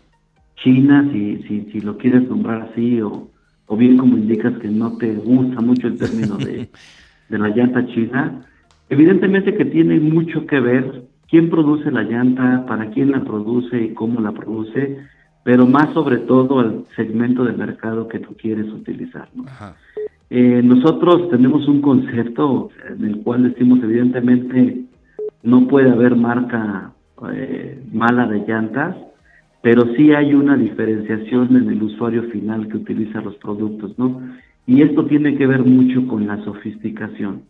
China, 0.55 1.07
si, 1.11 1.43
si, 1.43 1.61
si 1.71 1.81
lo 1.81 1.97
quieres 1.97 2.27
nombrar 2.29 2.69
así, 2.71 3.01
o, 3.01 3.29
o 3.67 3.77
bien 3.77 3.97
como 3.97 4.17
indicas 4.17 4.57
que 4.59 4.67
no 4.67 4.97
te 4.97 5.13
gusta 5.15 5.61
mucho 5.61 5.87
el 5.87 5.97
término 5.97 6.37
de, 6.37 6.69
de 7.29 7.39
la 7.39 7.49
llanta 7.49 7.85
china, 7.87 8.41
evidentemente 8.89 9.55
que 9.55 9.65
tiene 9.65 9.99
mucho 9.99 10.45
que 10.45 10.59
ver 10.59 11.03
quién 11.29 11.49
produce 11.49 11.91
la 11.91 12.03
llanta, 12.03 12.65
para 12.67 12.89
quién 12.91 13.11
la 13.11 13.23
produce 13.23 13.81
y 13.81 13.93
cómo 13.93 14.21
la 14.21 14.31
produce, 14.31 14.97
pero 15.43 15.65
más 15.65 15.93
sobre 15.93 16.17
todo 16.17 16.59
al 16.59 16.85
segmento 16.95 17.43
de 17.43 17.53
mercado 17.53 18.07
que 18.07 18.19
tú 18.19 18.35
quieres 18.35 18.67
utilizar. 18.71 19.29
¿no? 19.33 19.45
Eh, 20.29 20.61
nosotros 20.63 21.29
tenemos 21.29 21.67
un 21.67 21.81
concepto 21.81 22.69
en 22.89 23.05
el 23.05 23.21
cual 23.21 23.43
decimos 23.43 23.79
evidentemente 23.83 24.85
no 25.43 25.67
puede 25.67 25.91
haber 25.91 26.15
marca 26.15 26.91
eh, 27.31 27.79
mala 27.93 28.25
de 28.27 28.39
llantas, 28.47 28.95
pero 29.65 29.95
sí 29.95 30.11
hay 30.11 30.35
una 30.35 30.55
diferenciación 30.55 31.55
en 31.55 31.67
el 31.71 31.81
usuario 31.81 32.21
final 32.29 32.67
que 32.67 32.77
utiliza 32.77 33.19
los 33.19 33.35
productos, 33.37 33.97
¿no? 33.97 34.21
Y 34.67 34.83
esto 34.83 35.07
tiene 35.07 35.35
que 35.35 35.47
ver 35.47 35.65
mucho 35.65 36.05
con 36.05 36.27
la 36.27 36.37
sofisticación. 36.43 37.41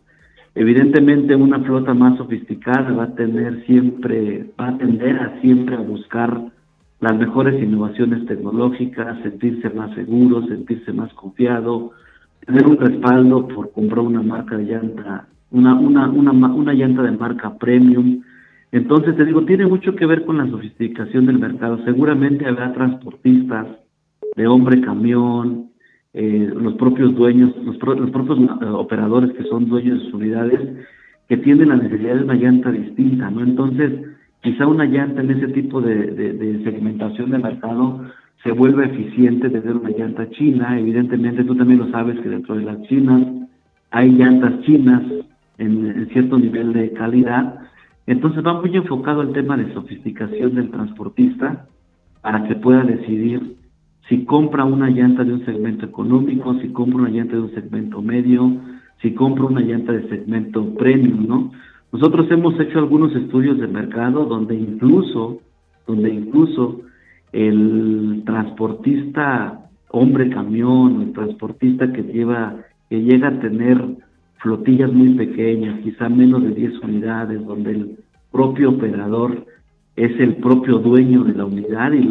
Evidentemente 0.55 1.35
una 1.35 1.59
flota 1.59 1.93
más 1.93 2.17
sofisticada 2.17 2.93
va 2.93 3.03
a 3.03 3.15
tener 3.15 3.65
siempre, 3.65 4.49
va 4.57 4.69
a 4.69 4.77
tender 4.77 5.17
a 5.17 5.41
siempre 5.41 5.75
a 5.75 5.79
buscar 5.79 6.39
las 7.01 7.17
mejores 7.17 7.61
innovaciones 7.61 8.25
tecnológicas, 8.27 9.21
sentirse 9.21 9.69
más 9.71 9.93
seguro, 9.93 10.47
sentirse 10.47 10.93
más 10.93 11.13
confiado, 11.15 11.91
tener 12.45 12.65
un 12.65 12.77
respaldo 12.77 13.45
por 13.49 13.73
comprar 13.73 14.05
una 14.05 14.21
marca 14.21 14.55
de 14.55 14.63
llanta, 14.63 15.27
una, 15.51 15.75
una, 15.75 16.07
una, 16.07 16.31
una 16.31 16.73
llanta 16.73 17.01
de 17.03 17.11
marca 17.11 17.57
premium, 17.57 18.21
entonces, 18.75 19.15
te 19.15 19.23
digo, 19.23 19.45
tiene 19.45 19.65
mucho 19.65 19.95
que 19.95 20.05
ver 20.05 20.25
con 20.25 20.37
la 20.37 20.49
sofisticación 20.49 21.27
del 21.27 21.39
mercado. 21.39 21.79
Seguramente 21.85 22.45
habrá 22.45 22.73
transportistas 22.73 23.67
de 24.35 24.47
hombre 24.47 24.81
camión, 24.81 25.69
eh, 26.13 26.51
los 26.53 26.73
propios 26.73 27.15
dueños, 27.15 27.55
los, 27.63 27.77
propios 27.77 28.37
eh, 28.37 28.65
operadores 28.65 29.31
que 29.31 29.45
son 29.45 29.69
dueños 29.69 29.99
de 29.99 30.05
sus 30.05 30.15
unidades, 30.15 30.59
que 31.29 31.37
tienen 31.37 31.69
la 31.69 31.77
necesidad 31.77 32.15
de 32.15 32.23
una 32.25 32.33
llanta 32.33 32.69
distinta, 32.69 33.29
¿no? 33.31 33.43
Entonces, 33.43 33.93
quizá 34.41 34.67
una 34.67 34.83
llanta 34.83 35.21
en 35.21 35.31
ese 35.31 35.47
tipo 35.53 35.79
de, 35.79 36.61
segmentación 36.65 37.31
de 37.31 37.37
mercado 37.37 38.01
se 38.43 38.51
vuelve 38.51 38.87
eficiente 38.87 39.47
de 39.47 39.71
una 39.71 39.91
llanta 39.91 40.29
china. 40.31 40.77
Evidentemente, 40.77 41.45
tú 41.45 41.55
también 41.55 41.79
lo 41.79 41.89
sabes 41.91 42.19
que 42.19 42.27
dentro 42.27 42.55
de 42.55 42.65
las 42.65 42.81
chinas 42.89 43.25
hay 43.91 44.11
llantas 44.11 44.59
chinas 44.63 45.01
en 45.59 46.09
cierto 46.11 46.37
nivel 46.37 46.73
de 46.73 46.91
calidad, 46.91 47.64
entonces 48.07 48.45
va 48.45 48.59
muy 48.59 48.75
enfocado 48.75 49.21
al 49.21 49.33
tema 49.33 49.57
de 49.57 49.73
sofisticación 49.73 50.55
del 50.55 50.71
transportista 50.71 51.67
para 52.21 52.47
que 52.47 52.55
pueda 52.55 52.83
decidir 52.83 53.55
si 54.07 54.25
compra 54.25 54.65
una 54.65 54.89
llanta 54.89 55.23
de 55.23 55.33
un 55.33 55.45
segmento 55.45 55.85
económico, 55.85 56.53
si 56.61 56.69
compra 56.69 56.99
una 56.99 57.09
llanta 57.09 57.35
de 57.35 57.41
un 57.41 57.53
segmento 57.53 58.01
medio, 58.01 58.51
si 59.01 59.13
compra 59.13 59.45
una 59.45 59.61
llanta 59.61 59.91
de 59.91 60.07
segmento 60.09 60.73
premium, 60.75 61.27
¿no? 61.27 61.51
Nosotros 61.91 62.29
hemos 62.29 62.59
hecho 62.59 62.79
algunos 62.79 63.15
estudios 63.15 63.57
de 63.57 63.67
mercado 63.67 64.25
donde 64.25 64.55
incluso, 64.55 65.39
donde 65.87 66.13
incluso 66.13 66.81
el 67.31 68.23
transportista 68.25 69.65
hombre 69.89 70.29
camión, 70.29 71.01
el 71.01 71.13
transportista 71.13 71.91
que 71.91 72.03
lleva, 72.03 72.55
que 72.89 73.01
llega 73.01 73.29
a 73.29 73.39
tener 73.39 73.81
flotillas 74.37 74.91
muy 74.91 75.09
pequeñas, 75.15 75.79
quizá 75.81 76.09
menos 76.09 76.43
de 76.43 76.49
10 76.49 76.79
unidades, 76.79 77.45
donde 77.45 77.71
el 77.71 77.91
propio 78.31 78.71
operador 78.71 79.45
es 79.95 80.19
el 80.19 80.35
propio 80.35 80.79
dueño 80.79 81.23
de 81.23 81.33
la 81.33 81.45
unidad 81.45 81.93
y, 81.93 82.09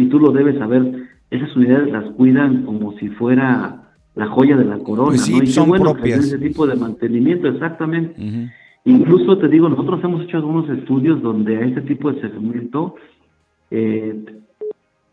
y 0.00 0.08
tú 0.08 0.20
lo 0.20 0.30
debes 0.30 0.58
saber, 0.58 1.08
esas 1.30 1.54
unidades 1.56 1.92
las 1.92 2.04
cuidan 2.12 2.64
como 2.64 2.92
si 2.98 3.08
fuera 3.08 3.82
la 4.14 4.26
joya 4.28 4.56
de 4.56 4.64
la 4.64 4.78
corona, 4.78 5.10
pues 5.10 5.30
¿no? 5.30 5.42
Y 5.42 5.46
son 5.48 5.68
bueno 5.68 5.92
propias. 5.92 6.20
ese 6.20 6.38
tipo 6.38 6.66
de 6.66 6.76
mantenimiento, 6.76 7.48
exactamente. 7.48 8.14
Incluso 8.84 9.36
te 9.38 9.48
digo, 9.48 9.68
nosotros 9.68 10.02
hemos 10.04 10.22
hecho 10.22 10.36
algunos 10.36 10.68
estudios 10.70 11.20
donde 11.20 11.56
a 11.56 11.60
ese 11.66 11.80
tipo 11.82 12.12
de 12.12 12.20
segmento 12.20 12.94
eh, 13.70 14.24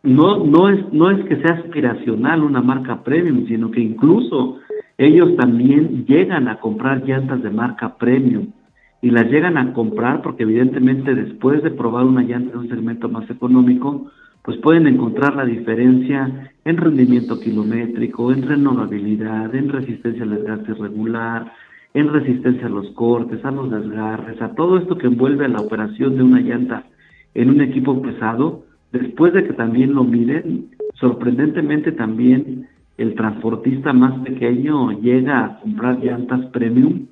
no, 0.04 0.46
no, 0.46 0.70
es, 0.70 0.94
no 0.94 1.10
es 1.10 1.26
que 1.26 1.38
sea 1.38 1.56
aspiracional 1.56 2.44
una 2.44 2.62
marca 2.62 3.04
premium, 3.04 3.48
sino 3.48 3.72
que 3.72 3.82
incluso 3.82 4.60
ellos 5.08 5.36
también 5.36 6.06
llegan 6.06 6.48
a 6.48 6.60
comprar 6.60 7.06
llantas 7.06 7.42
de 7.42 7.50
marca 7.50 7.96
premium 7.98 8.48
y 9.02 9.12
las 9.12 9.30
llegan 9.30 9.58
a 9.58 9.74
comprar 9.74 10.22
porque 10.22 10.44
evidentemente 10.44 11.14
después 11.14 11.62
de 11.64 11.72
probar 11.72 12.06
una 12.06 12.24
llanta 12.24 12.54
de 12.54 12.58
un 12.60 12.70
segmento 12.70 13.10
más 13.10 13.30
económico, 13.30 14.10
pues 14.44 14.58
pueden 14.58 14.88
encontrar 14.88 15.36
la 15.36 15.46
diferencia 15.46 16.52
en 16.66 16.78
rendimiento 16.78 17.40
kilométrico, 17.40 18.32
en 18.32 18.44
renovabilidad, 18.44 19.54
en 19.56 19.70
resistencia 19.70 20.24
al 20.24 20.32
desgaste 20.32 20.74
regular, 20.74 21.52
en 21.94 22.12
resistencia 22.12 22.68
a 22.68 22.70
los 22.70 22.90
cortes, 22.92 23.44
a 23.46 23.52
los 23.52 23.72
desgarres, 23.72 24.42
a 24.42 24.56
todo 24.56 24.78
esto 24.78 24.98
que 24.98 25.08
envuelve 25.08 25.46
a 25.46 25.50
la 25.50 25.62
operación 25.62 26.18
de 26.18 26.24
una 26.24 26.40
llanta 26.40 26.86
en 27.36 27.50
un 27.50 27.62
equipo 27.62 28.02
pesado, 28.02 28.66
después 28.92 29.34
de 29.34 29.44
que 29.44 29.54
también 29.54 29.94
lo 29.94 30.04
miren, 30.04 30.70
sorprendentemente 30.96 31.92
también 31.92 32.68
el 32.98 33.16
transportista 33.16 33.94
más 33.94 34.20
pequeño 34.20 34.92
llega 34.92 35.46
a 35.46 35.60
comprar 35.60 36.00
llantas 36.04 36.46
premium 36.48 37.08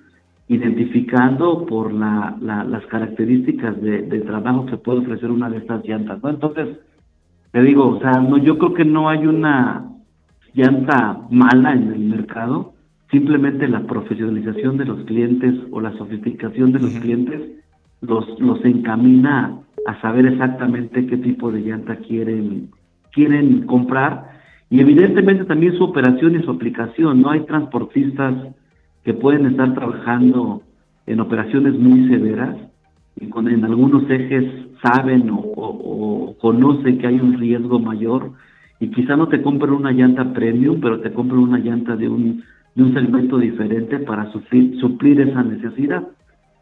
identificando 0.47 1.65
por 1.65 1.93
la, 1.93 2.35
las 2.41 2.85
características 2.87 3.81
de, 3.81 4.01
trabajo 4.21 4.65
que 4.65 4.77
puede 4.77 4.99
ofrecer 4.99 5.31
una 5.31 5.49
de 5.49 5.57
estas 5.57 5.83
llantas, 5.85 6.21
¿no? 6.21 6.29
Entonces, 6.29 6.77
te 7.51 7.61
digo, 7.61 7.87
o 7.87 7.99
sea, 7.99 8.11
no, 8.19 8.37
yo 8.37 8.57
creo 8.57 8.73
que 8.73 8.85
no 8.85 9.07
hay 9.07 9.25
una 9.25 9.85
llanta 10.53 11.21
mala 11.29 11.71
en 11.71 11.93
el 11.93 11.99
mercado, 11.99 12.73
simplemente 13.09 13.67
la 13.67 13.81
profesionalización 13.81 14.77
de 14.77 14.85
los 14.85 15.05
clientes 15.05 15.55
o 15.71 15.79
la 15.79 15.93
sofisticación 15.93 16.73
de 16.73 16.79
los 16.79 16.91
clientes 16.99 17.41
los, 18.01 18.39
los 18.39 18.63
encamina 18.65 19.57
a 19.87 20.01
saber 20.01 20.25
exactamente 20.25 21.05
qué 21.07 21.17
tipo 21.17 21.51
de 21.51 21.61
llanta 21.61 21.95
quieren, 21.97 22.71
quieren 23.11 23.65
comprar 23.65 24.40
y 24.71 24.79
evidentemente 24.79 25.43
también 25.43 25.77
su 25.77 25.83
operación 25.83 26.39
y 26.39 26.43
su 26.43 26.49
aplicación. 26.49 27.21
No 27.21 27.29
hay 27.29 27.41
transportistas 27.41 28.33
que 29.03 29.13
pueden 29.13 29.45
estar 29.45 29.73
trabajando 29.75 30.63
en 31.05 31.19
operaciones 31.19 31.77
muy 31.77 32.07
severas 32.07 32.55
y 33.19 33.27
con, 33.27 33.49
en 33.49 33.65
algunos 33.65 34.09
ejes 34.09 34.45
saben 34.81 35.29
o, 35.29 36.35
conocen 36.39 36.99
que 36.99 37.07
hay 37.07 37.19
un 37.19 37.37
riesgo 37.37 37.79
mayor 37.79 38.31
y 38.79 38.87
quizá 38.91 39.17
no 39.17 39.27
te 39.27 39.41
compren 39.41 39.73
una 39.73 39.91
llanta 39.91 40.33
premium, 40.33 40.79
pero 40.79 41.01
te 41.01 41.11
compren 41.11 41.41
una 41.41 41.59
llanta 41.59 41.97
de 41.97 42.07
un, 42.07 42.41
de 42.73 42.83
un 42.83 42.93
segmento 42.93 43.37
diferente 43.37 43.99
para 43.99 44.31
suplir 44.31 45.19
esa 45.19 45.43
necesidad. 45.43 46.07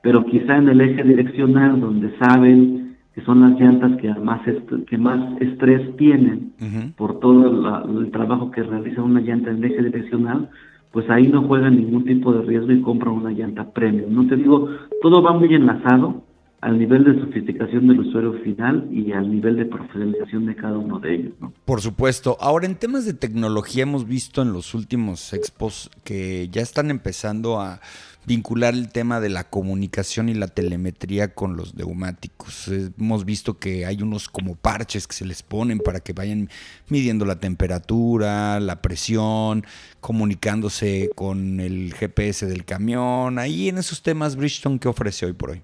Pero 0.01 0.25
quizá 0.25 0.57
en 0.57 0.67
el 0.67 0.81
eje 0.81 1.03
direccional, 1.03 1.79
donde 1.79 2.17
saben 2.17 2.78
que 3.19 3.25
son 3.25 3.41
las 3.41 3.59
llantas 3.59 3.99
que 3.99 4.13
más, 4.13 4.41
que 4.87 4.97
más 4.97 5.41
estrés 5.41 5.95
tienen 5.97 6.53
por 6.95 7.19
todo 7.19 7.83
el 7.99 8.11
trabajo 8.11 8.49
que 8.51 8.63
realiza 8.63 9.01
una 9.01 9.19
llanta 9.19 9.51
en 9.51 9.63
eje 9.63 9.83
direccional, 9.83 10.49
pues 10.91 11.09
ahí 11.09 11.27
no 11.27 11.45
juegan 11.45 11.75
ningún 11.75 12.05
tipo 12.05 12.31
de 12.31 12.43
riesgo 12.43 12.71
y 12.71 12.81
compran 12.81 13.15
una 13.15 13.31
llanta 13.31 13.71
premium. 13.71 14.13
No 14.13 14.27
te 14.27 14.37
digo, 14.37 14.69
todo 15.01 15.21
va 15.21 15.33
muy 15.33 15.53
enlazado 15.53 16.23
al 16.61 16.77
nivel 16.77 17.03
de 17.03 17.19
sofisticación 17.19 17.87
del 17.87 17.99
usuario 18.01 18.33
final 18.43 18.87
y 18.91 19.11
al 19.11 19.29
nivel 19.29 19.57
de 19.57 19.65
profesionalización 19.65 20.45
de 20.45 20.55
cada 20.55 20.77
uno 20.77 20.99
de 20.99 21.15
ellos. 21.15 21.33
¿no? 21.39 21.53
Por 21.65 21.81
supuesto. 21.81 22.37
Ahora, 22.39 22.67
en 22.67 22.75
temas 22.75 23.05
de 23.05 23.13
tecnología 23.13 23.83
hemos 23.83 24.07
visto 24.07 24.41
en 24.41 24.53
los 24.53 24.73
últimos 24.73 25.33
expos 25.33 25.89
que 26.03 26.47
ya 26.49 26.61
están 26.61 26.89
empezando 26.89 27.59
a 27.59 27.81
vincular 28.29 28.75
el 28.75 28.91
tema 28.91 29.19
de 29.19 29.29
la 29.29 29.45
comunicación 29.45 30.29
y 30.29 30.35
la 30.35 30.47
telemetría 30.47 31.33
con 31.33 31.57
los 31.57 31.73
neumáticos. 31.75 32.71
Hemos 32.99 33.25
visto 33.25 33.57
que 33.57 33.87
hay 33.87 34.03
unos 34.03 34.29
como 34.29 34.55
parches 34.55 35.07
que 35.07 35.13
se 35.13 35.25
les 35.25 35.41
ponen 35.41 35.79
para 35.79 35.99
que 35.99 36.13
vayan 36.13 36.47
midiendo 36.89 37.25
la 37.25 37.39
temperatura, 37.39 38.59
la 38.59 38.83
presión, 38.83 39.63
comunicándose 39.99 41.09
con 41.15 41.59
el 41.59 41.91
GPS 41.95 42.45
del 42.45 42.65
camión. 42.65 43.39
Ahí 43.39 43.67
en 43.67 43.79
esos 43.79 44.03
temas, 44.03 44.35
Bridgestone, 44.35 44.77
¿qué 44.77 44.87
ofrece 44.87 45.25
hoy 45.25 45.33
por 45.33 45.49
hoy? 45.49 45.61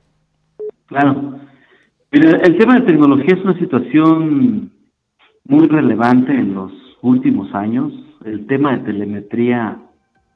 Claro. 0.88 1.40
el 2.12 2.58
tema 2.58 2.80
de 2.80 2.88
tecnología 2.88 3.36
es 3.36 3.44
una 3.44 3.60
situación 3.60 4.72
muy 5.44 5.68
relevante 5.68 6.32
en 6.32 6.56
los 6.56 6.72
últimos 7.04 7.54
años. 7.54 7.94
El 8.26 8.48
tema 8.48 8.76
de 8.76 8.86
telemetría 8.86 9.80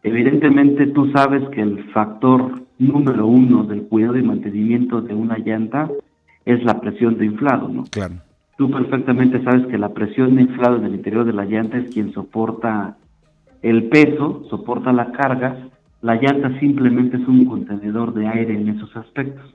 Evidentemente 0.04 0.88
tú 0.88 1.12
sabes 1.12 1.48
que 1.50 1.62
el 1.62 1.84
factor 1.92 2.62
número 2.78 3.28
uno 3.28 3.64
del 3.64 3.84
cuidado 3.84 4.18
y 4.18 4.24
mantenimiento 4.24 5.02
de 5.02 5.14
una 5.14 5.38
llanta 5.38 5.90
es 6.46 6.64
la 6.64 6.80
presión 6.80 7.18
de 7.18 7.26
inflado, 7.26 7.68
¿no? 7.68 7.84
Claro. 7.92 8.16
Tú 8.58 8.72
perfectamente 8.72 9.44
sabes 9.44 9.68
que 9.68 9.78
la 9.78 9.90
presión 9.94 10.36
de 10.36 10.44
inflado 10.44 10.78
en 10.78 10.86
el 10.86 10.96
interior 10.96 11.26
de 11.26 11.34
la 11.34 11.46
llanta 11.46 11.78
es 11.78 11.90
quien 11.94 12.14
soporta 12.14 12.98
el 13.62 13.86
peso, 13.86 14.44
soporta 14.50 14.92
la 14.94 15.12
carga. 15.12 15.70
La 16.02 16.16
llanta 16.16 16.58
simplemente 16.60 17.18
es 17.18 17.28
un 17.28 17.46
contenedor 17.46 18.14
de 18.14 18.28
aire 18.28 18.56
en 18.56 18.70
esos 18.70 18.96
aspectos. 18.96 19.54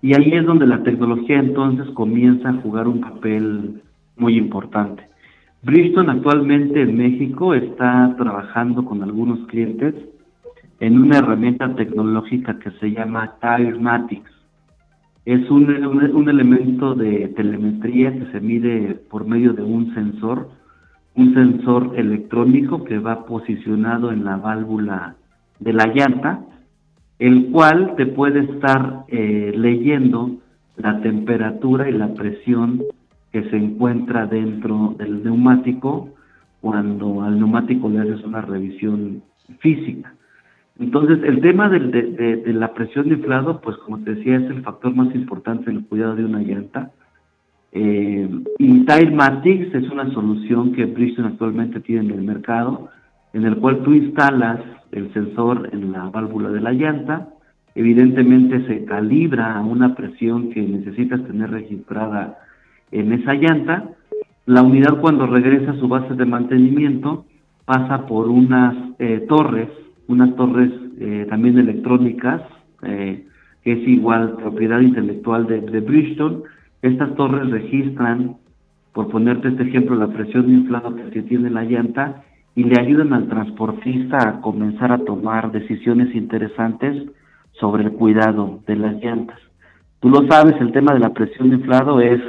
Y 0.00 0.14
ahí 0.14 0.32
es 0.32 0.44
donde 0.44 0.66
la 0.66 0.82
tecnología 0.82 1.38
entonces 1.38 1.88
comienza 1.94 2.48
a 2.48 2.54
jugar 2.54 2.88
un 2.88 3.00
papel 3.00 3.82
muy 4.16 4.36
importante. 4.36 5.11
Bridgestone 5.64 6.10
actualmente 6.10 6.82
en 6.82 6.96
México 6.96 7.54
está 7.54 8.16
trabajando 8.18 8.84
con 8.84 9.00
algunos 9.04 9.46
clientes 9.46 9.94
en 10.80 11.00
una 11.00 11.18
herramienta 11.18 11.72
tecnológica 11.76 12.58
que 12.58 12.72
se 12.72 12.90
llama 12.90 13.36
Tirematics. 13.40 14.30
Es 15.24 15.48
un, 15.52 15.70
un, 15.86 16.28
elemento 16.28 16.96
de 16.96 17.28
telemetría 17.36 18.12
que 18.12 18.32
se 18.32 18.40
mide 18.40 18.96
por 19.08 19.24
medio 19.24 19.52
de 19.52 19.62
un 19.62 19.94
sensor, 19.94 20.50
un 21.14 21.32
sensor 21.32 21.92
electrónico 21.96 22.82
que 22.82 22.98
va 22.98 23.24
posicionado 23.24 24.10
en 24.10 24.24
la 24.24 24.38
válvula 24.38 25.14
de 25.60 25.72
la 25.74 25.86
llanta, 25.86 26.40
el 27.20 27.52
cual 27.52 27.94
te 27.96 28.06
puede 28.06 28.40
estar 28.40 29.04
eh, 29.06 29.52
leyendo 29.54 30.38
la 30.76 31.00
temperatura 31.02 31.88
y 31.88 31.92
la 31.92 32.12
presión 32.14 32.82
que 33.32 33.48
se 33.50 33.56
encuentra 33.56 34.26
dentro 34.26 34.94
del 34.98 35.24
neumático 35.24 36.10
cuando 36.60 37.22
al 37.22 37.38
neumático 37.38 37.88
le 37.88 38.00
haces 38.00 38.22
una 38.24 38.42
revisión 38.42 39.22
física. 39.58 40.14
Entonces, 40.78 41.18
el 41.24 41.40
tema 41.40 41.68
de, 41.68 42.42
la 42.46 42.72
presión 42.72 43.08
de 43.08 43.16
inflado, 43.16 43.60
pues 43.60 43.76
como 43.78 43.98
te 43.98 44.14
decía, 44.14 44.36
es 44.36 44.50
el 44.50 44.62
factor 44.62 44.94
más 44.94 45.14
importante 45.14 45.70
en 45.70 45.78
el 45.78 45.84
cuidado 45.84 46.16
de 46.16 46.24
una 46.24 46.40
llanta. 46.40 46.90
Eh, 47.72 48.28
y 48.58 48.84
Tilematic 48.84 49.74
es 49.74 49.90
una 49.90 50.10
solución 50.12 50.72
que 50.72 50.84
Bridgestone 50.84 51.28
actualmente 51.28 51.80
tiene 51.80 52.12
en 52.12 52.18
el 52.18 52.22
mercado, 52.22 52.90
en 53.32 53.44
el 53.44 53.56
cual 53.56 53.82
tú 53.82 53.92
instalas 53.92 54.60
el 54.92 55.12
sensor 55.14 55.70
en 55.72 55.92
la 55.92 56.10
válvula 56.10 56.50
de 56.50 56.60
la 56.60 56.72
llanta, 56.72 57.28
evidentemente 57.74 58.66
se 58.66 58.84
calibra 58.84 59.56
a 59.56 59.62
una 59.62 59.94
presión 59.94 60.50
que 60.50 60.60
necesitas 60.60 61.24
tener 61.24 61.50
registrada 61.50 62.38
en 62.92 63.12
esa 63.12 63.34
llanta. 63.34 63.90
La 64.46 64.62
unidad 64.62 65.00
cuando 65.00 65.26
regresa 65.26 65.72
a 65.72 65.78
su 65.78 65.88
base 65.88 66.14
de 66.14 66.24
mantenimiento 66.24 67.24
pasa 67.64 68.06
por 68.06 68.28
unas 68.28 68.74
eh, 68.98 69.24
torres, 69.28 69.68
unas 70.08 70.34
torres 70.36 70.70
eh, 71.00 71.26
también 71.28 71.58
electrónicas, 71.58 72.42
eh, 72.82 73.26
que 73.62 73.72
es 73.72 73.88
igual 73.88 74.36
propiedad 74.36 74.80
intelectual 74.80 75.46
de, 75.46 75.60
de 75.60 75.80
Bridgestone. 75.80 76.42
Estas 76.82 77.14
torres 77.14 77.50
registran, 77.50 78.36
por 78.92 79.08
ponerte 79.08 79.48
este 79.48 79.62
ejemplo, 79.62 79.96
la 79.96 80.08
presión 80.08 80.46
de 80.46 80.54
inflado 80.54 80.94
que 80.94 81.22
tiene 81.22 81.50
la 81.50 81.64
llanta 81.64 82.24
y 82.54 82.64
le 82.64 82.80
ayudan 82.80 83.12
al 83.12 83.28
transportista 83.28 84.16
a 84.28 84.40
comenzar 84.40 84.92
a 84.92 84.98
tomar 84.98 85.52
decisiones 85.52 86.14
interesantes 86.14 87.04
sobre 87.52 87.84
el 87.84 87.92
cuidado 87.92 88.60
de 88.66 88.76
las 88.76 89.02
llantas. 89.02 89.38
Tú 90.00 90.10
lo 90.10 90.26
sabes, 90.26 90.56
el 90.60 90.72
tema 90.72 90.92
de 90.92 90.98
la 90.98 91.14
presión 91.14 91.50
de 91.50 91.56
inflado 91.56 92.00
es 92.00 92.20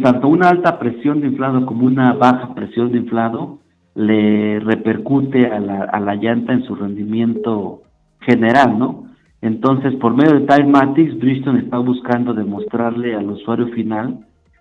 tanto 0.00 0.28
una 0.28 0.48
alta 0.48 0.78
presión 0.78 1.20
de 1.20 1.28
inflado 1.28 1.66
como 1.66 1.86
una 1.86 2.12
baja 2.14 2.54
presión 2.54 2.92
de 2.92 2.98
inflado 2.98 3.58
le 3.94 4.60
repercute 4.60 5.46
a 5.46 5.60
la, 5.60 5.84
a 5.84 6.00
la 6.00 6.14
llanta 6.14 6.52
en 6.52 6.64
su 6.64 6.74
rendimiento 6.74 7.82
general, 8.20 8.78
¿no? 8.78 9.06
Entonces, 9.42 9.94
por 9.96 10.14
medio 10.14 10.38
de 10.38 10.46
Timematics, 10.46 11.18
Bridgestone 11.18 11.60
está 11.60 11.78
buscando 11.78 12.32
demostrarle 12.32 13.14
al 13.14 13.28
usuario 13.28 13.68
final 13.68 14.20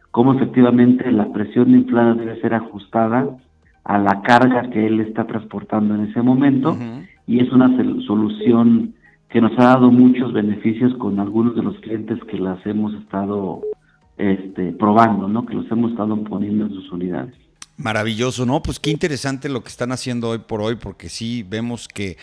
cómo 0.09 0.33
efectivamente 0.33 1.11
la 1.11 1.31
presión 1.31 1.71
inflada 1.71 2.15
debe 2.15 2.41
ser 2.41 2.55
ajustada 2.55 3.37
a 3.83 3.97
la 3.99 4.21
carga 4.21 4.69
que 4.69 4.87
él 4.87 4.99
está 4.99 5.25
transportando 5.25 5.95
en 5.95 6.05
ese 6.05 6.21
momento 6.21 6.77
y 7.25 7.39
es 7.39 7.51
una 7.51 7.75
solución 8.05 8.93
que 9.29 9.39
nos 9.41 9.57
ha 9.57 9.63
dado 9.63 9.91
muchos 9.91 10.33
beneficios 10.33 10.93
con 10.95 11.19
algunos 11.19 11.55
de 11.55 11.63
los 11.63 11.79
clientes 11.79 12.19
que 12.25 12.37
las 12.37 12.63
hemos 12.65 12.93
estado 12.95 13.61
este, 14.17 14.71
probando, 14.73 15.27
¿no? 15.27 15.45
Que 15.45 15.53
los 15.53 15.69
hemos 15.71 15.91
estado 15.91 16.21
poniendo 16.23 16.65
en 16.65 16.71
sus 16.73 16.91
unidades. 16.91 17.33
Maravilloso, 17.77 18.45
¿no? 18.45 18.61
Pues 18.61 18.79
qué 18.79 18.91
interesante 18.91 19.49
lo 19.49 19.63
que 19.63 19.69
están 19.69 19.91
haciendo 19.91 20.29
hoy 20.29 20.39
por 20.39 20.61
hoy, 20.61 20.75
porque 20.75 21.09
sí 21.09 21.43
vemos 21.47 21.87
que 21.87 22.17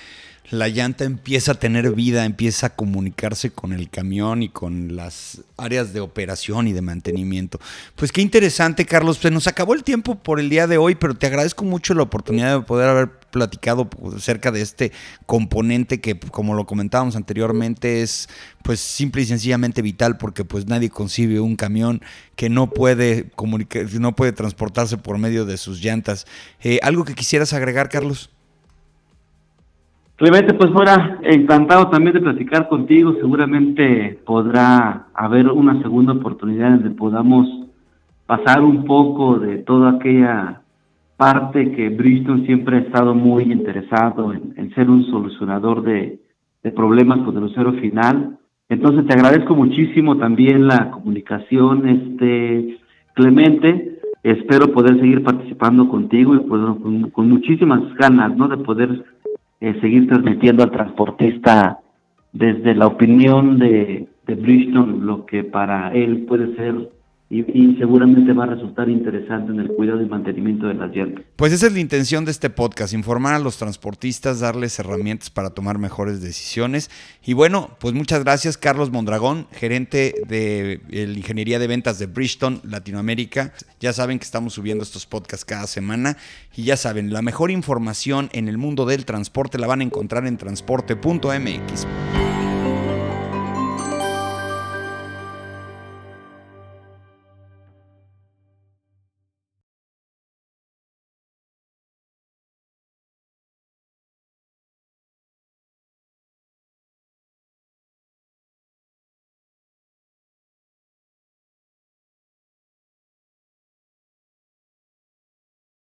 la 0.51 0.69
llanta 0.69 1.05
empieza 1.05 1.53
a 1.53 1.55
tener 1.55 1.93
vida, 1.93 2.25
empieza 2.25 2.69
a 2.69 2.75
comunicarse 2.75 3.51
con 3.51 3.73
el 3.73 3.91
camión 3.91 4.43
y 4.43 4.49
con 4.49 4.97
las 4.97 5.43
áreas 5.57 5.93
de 5.93 6.01
operación 6.01 6.69
y 6.69 6.73
de 6.73 6.81
mantenimiento. 6.81 7.61
Pues 7.97 8.13
qué 8.13 8.23
interesante, 8.23 8.87
Carlos. 8.87 9.19
Pues 9.19 9.33
nos 9.33 9.47
acabó 9.47 9.75
el 9.75 9.85
tiempo 9.85 10.15
por 10.15 10.41
el 10.41 10.49
día 10.49 10.67
de 10.67 10.79
hoy, 10.79 10.95
pero 10.95 11.15
te 11.15 11.27
agradezco 11.27 11.65
mucho 11.65 11.93
la 11.95 12.03
oportunidad 12.03 12.59
de 12.59 12.65
poder 12.65 12.89
haber 12.89 13.19
platicado 13.31 13.91
acerca 14.17 14.51
de 14.51 14.63
este 14.63 14.93
componente 15.27 16.01
que, 16.01 16.19
como 16.19 16.55
lo 16.55 16.65
comentábamos 16.65 17.15
anteriormente, 17.15 18.01
es 18.01 18.29
pues 18.63 18.81
simple 18.81 19.23
y 19.23 19.27
sencillamente 19.27 19.83
vital 19.83 20.17
porque 20.17 20.45
pues 20.45 20.67
nadie 20.67 20.89
concibe 20.89 21.41
un 21.41 21.57
camión 21.57 22.01
que 22.37 22.49
no 22.49 22.71
puede 22.71 23.29
comunicar, 23.31 23.87
no 23.95 24.17
puede 24.17 24.33
transportarse 24.33 24.97
por 24.97 25.19
medio 25.19 25.45
de 25.45 25.59
sus 25.59 25.83
llantas. 25.83 26.27
Eh, 26.61 26.79
¿Algo 26.83 27.05
que 27.05 27.15
quisieras 27.15 27.53
agregar, 27.53 27.91
Carlos? 27.91 28.31
Clemente, 30.19 30.53
pues 30.55 30.73
fuera 30.73 31.21
encantado 31.23 31.91
también 31.91 32.15
de 32.15 32.21
platicar 32.21 32.69
contigo. 32.69 33.15
Seguramente 33.21 34.19
podrá 34.27 35.07
haber 35.15 35.47
una 35.47 35.81
segunda 35.81 36.13
oportunidad 36.13 36.75
en 36.75 36.83
donde 36.83 36.99
podamos 36.99 37.47
pasar 38.27 38.61
un 38.63 38.85
poco 38.85 39.39
de 39.39 39.59
toda 39.59 39.93
aquella 39.93 40.63
parte 41.17 41.71
que 41.71 41.91
Bristol 41.91 42.45
siempre 42.47 42.79
ha 42.79 42.81
estado 42.81 43.15
muy 43.15 43.45
interesado 43.45 44.33
en, 44.33 44.75
ser 44.75 44.91
un 44.91 45.05
solucionador 45.05 45.83
de, 45.83 46.19
problemas 46.75 47.21
con 47.21 47.37
el 47.37 47.45
usuario 47.45 47.81
final. 47.81 48.39
Entonces 48.69 49.07
te 49.07 49.15
agradezco 49.15 49.55
muchísimo 49.55 50.17
también 50.19 50.67
la 50.67 50.91
comunicación, 50.91 51.89
este 51.89 52.77
Clemente. 53.15 54.01
Espero 54.25 54.73
poder 54.73 54.99
seguir 54.99 55.23
participando 55.23 55.89
contigo 55.89 56.35
y 56.35 56.41
pues, 56.41 56.61
con, 56.61 57.11
con 57.11 57.29
muchísimas 57.29 57.95
ganas, 57.95 58.37
¿no? 58.37 58.49
De 58.49 58.57
poder 58.57 59.05
eh, 59.61 59.79
seguir 59.81 60.09
transmitiendo 60.09 60.63
al 60.63 60.71
transportista 60.71 61.81
desde 62.33 62.75
la 62.75 62.87
opinión 62.87 63.59
de, 63.59 64.09
de 64.27 64.35
Bridgestone 64.35 64.99
lo 64.99 65.27
que 65.27 65.45
para 65.45 65.93
él 65.93 66.25
puede 66.29 66.55
ser 66.57 66.91
y, 67.31 67.77
seguramente 67.77 68.33
va 68.33 68.45
a 68.45 68.47
resultar 68.47 68.89
interesante 68.89 69.53
en 69.53 69.61
el 69.61 69.69
cuidado 69.69 70.01
y 70.01 70.07
mantenimiento 70.07 70.67
de 70.67 70.75
las 70.75 70.95
llantas. 70.95 71.25
Pues 71.37 71.53
esa 71.53 71.67
es 71.67 71.75
la 71.75 71.81
intención 71.81 72.25
de 72.25 72.31
este 72.31 72.49
podcast, 72.49 72.95
informar 72.95 73.35
a 73.35 73.39
los 73.39 73.59
transportistas, 73.59 74.41
darles 74.41 74.79
herramientas 74.79 75.29
para 75.29 75.51
tomar 75.51 75.79
mejores 75.79 76.23
decisiones. 76.23 76.91
Y 77.23 77.35
bueno, 77.35 77.77
pues 77.81 77.93
muchas 77.93 78.25
gracias 78.25 78.57
Carlos 78.57 78.91
Mondragón, 78.91 79.47
gerente 79.53 80.15
de 80.27 80.81
la 80.89 81.19
Ingeniería 81.19 81.59
de 81.59 81.67
Ventas 81.67 81.99
de 81.99 82.07
Bridgestone 82.07 82.61
Latinoamérica. 82.65 83.53
Ya 83.79 83.93
saben 83.93 84.19
que 84.19 84.25
estamos 84.25 84.55
subiendo 84.55 84.83
estos 84.83 85.05
podcasts 85.05 85.45
cada 85.45 85.67
semana 85.67 86.17
y 86.57 86.63
ya 86.63 86.79
saben, 86.79 87.13
la 87.13 87.21
mejor 87.21 87.51
información 87.51 88.31
en 88.33 88.49
el 88.49 88.57
mundo 88.57 88.87
del 88.87 89.05
transporte 89.05 89.59
la 89.59 89.67
van 89.67 89.83
a 89.83 89.85
encontrar 89.85 90.27
en 90.27 90.39
transporte.mx. 90.39 92.48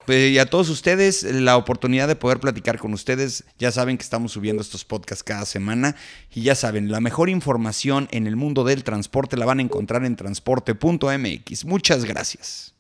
Eh, 0.09 0.31
y 0.35 0.39
a 0.39 0.47
todos 0.47 0.69
ustedes, 0.69 1.23
la 1.23 1.57
oportunidad 1.57 2.09
de 2.09 2.17
poder 2.17 2.39
platicar 2.41 2.79
con 2.79 2.93
ustedes. 2.93 3.45
Ya 3.59 3.73
saben 3.73 3.97
que 3.97 4.03
estamos 4.03 4.33
subiendo 4.33 4.63
estos 4.63 4.85
podcasts 4.85 5.25
cada 5.25 5.47
semana. 5.47 5.97
Y 6.35 6.43
ya 6.43 6.55
saben, 6.55 6.91
la 6.91 7.01
mejor 7.01 7.31
información 7.31 8.09
en 8.11 8.27
el 8.27 8.37
mundo 8.37 8.65
del 8.65 8.85
transporte 8.85 9.37
la 9.37 9.47
van 9.47 9.61
a 9.61 9.63
encontrar 9.63 10.05
en 10.05 10.17
transporte.mx. 10.17 11.65
Muchas 11.65 12.05
gracias. 12.05 12.75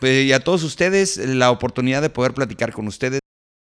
Eh, 0.00 0.24
y 0.28 0.32
a 0.32 0.40
todos 0.40 0.62
ustedes, 0.62 1.16
la 1.16 1.50
oportunidad 1.50 2.02
de 2.02 2.10
poder 2.10 2.34
platicar 2.34 2.72
con 2.72 2.86
ustedes. 2.86 3.20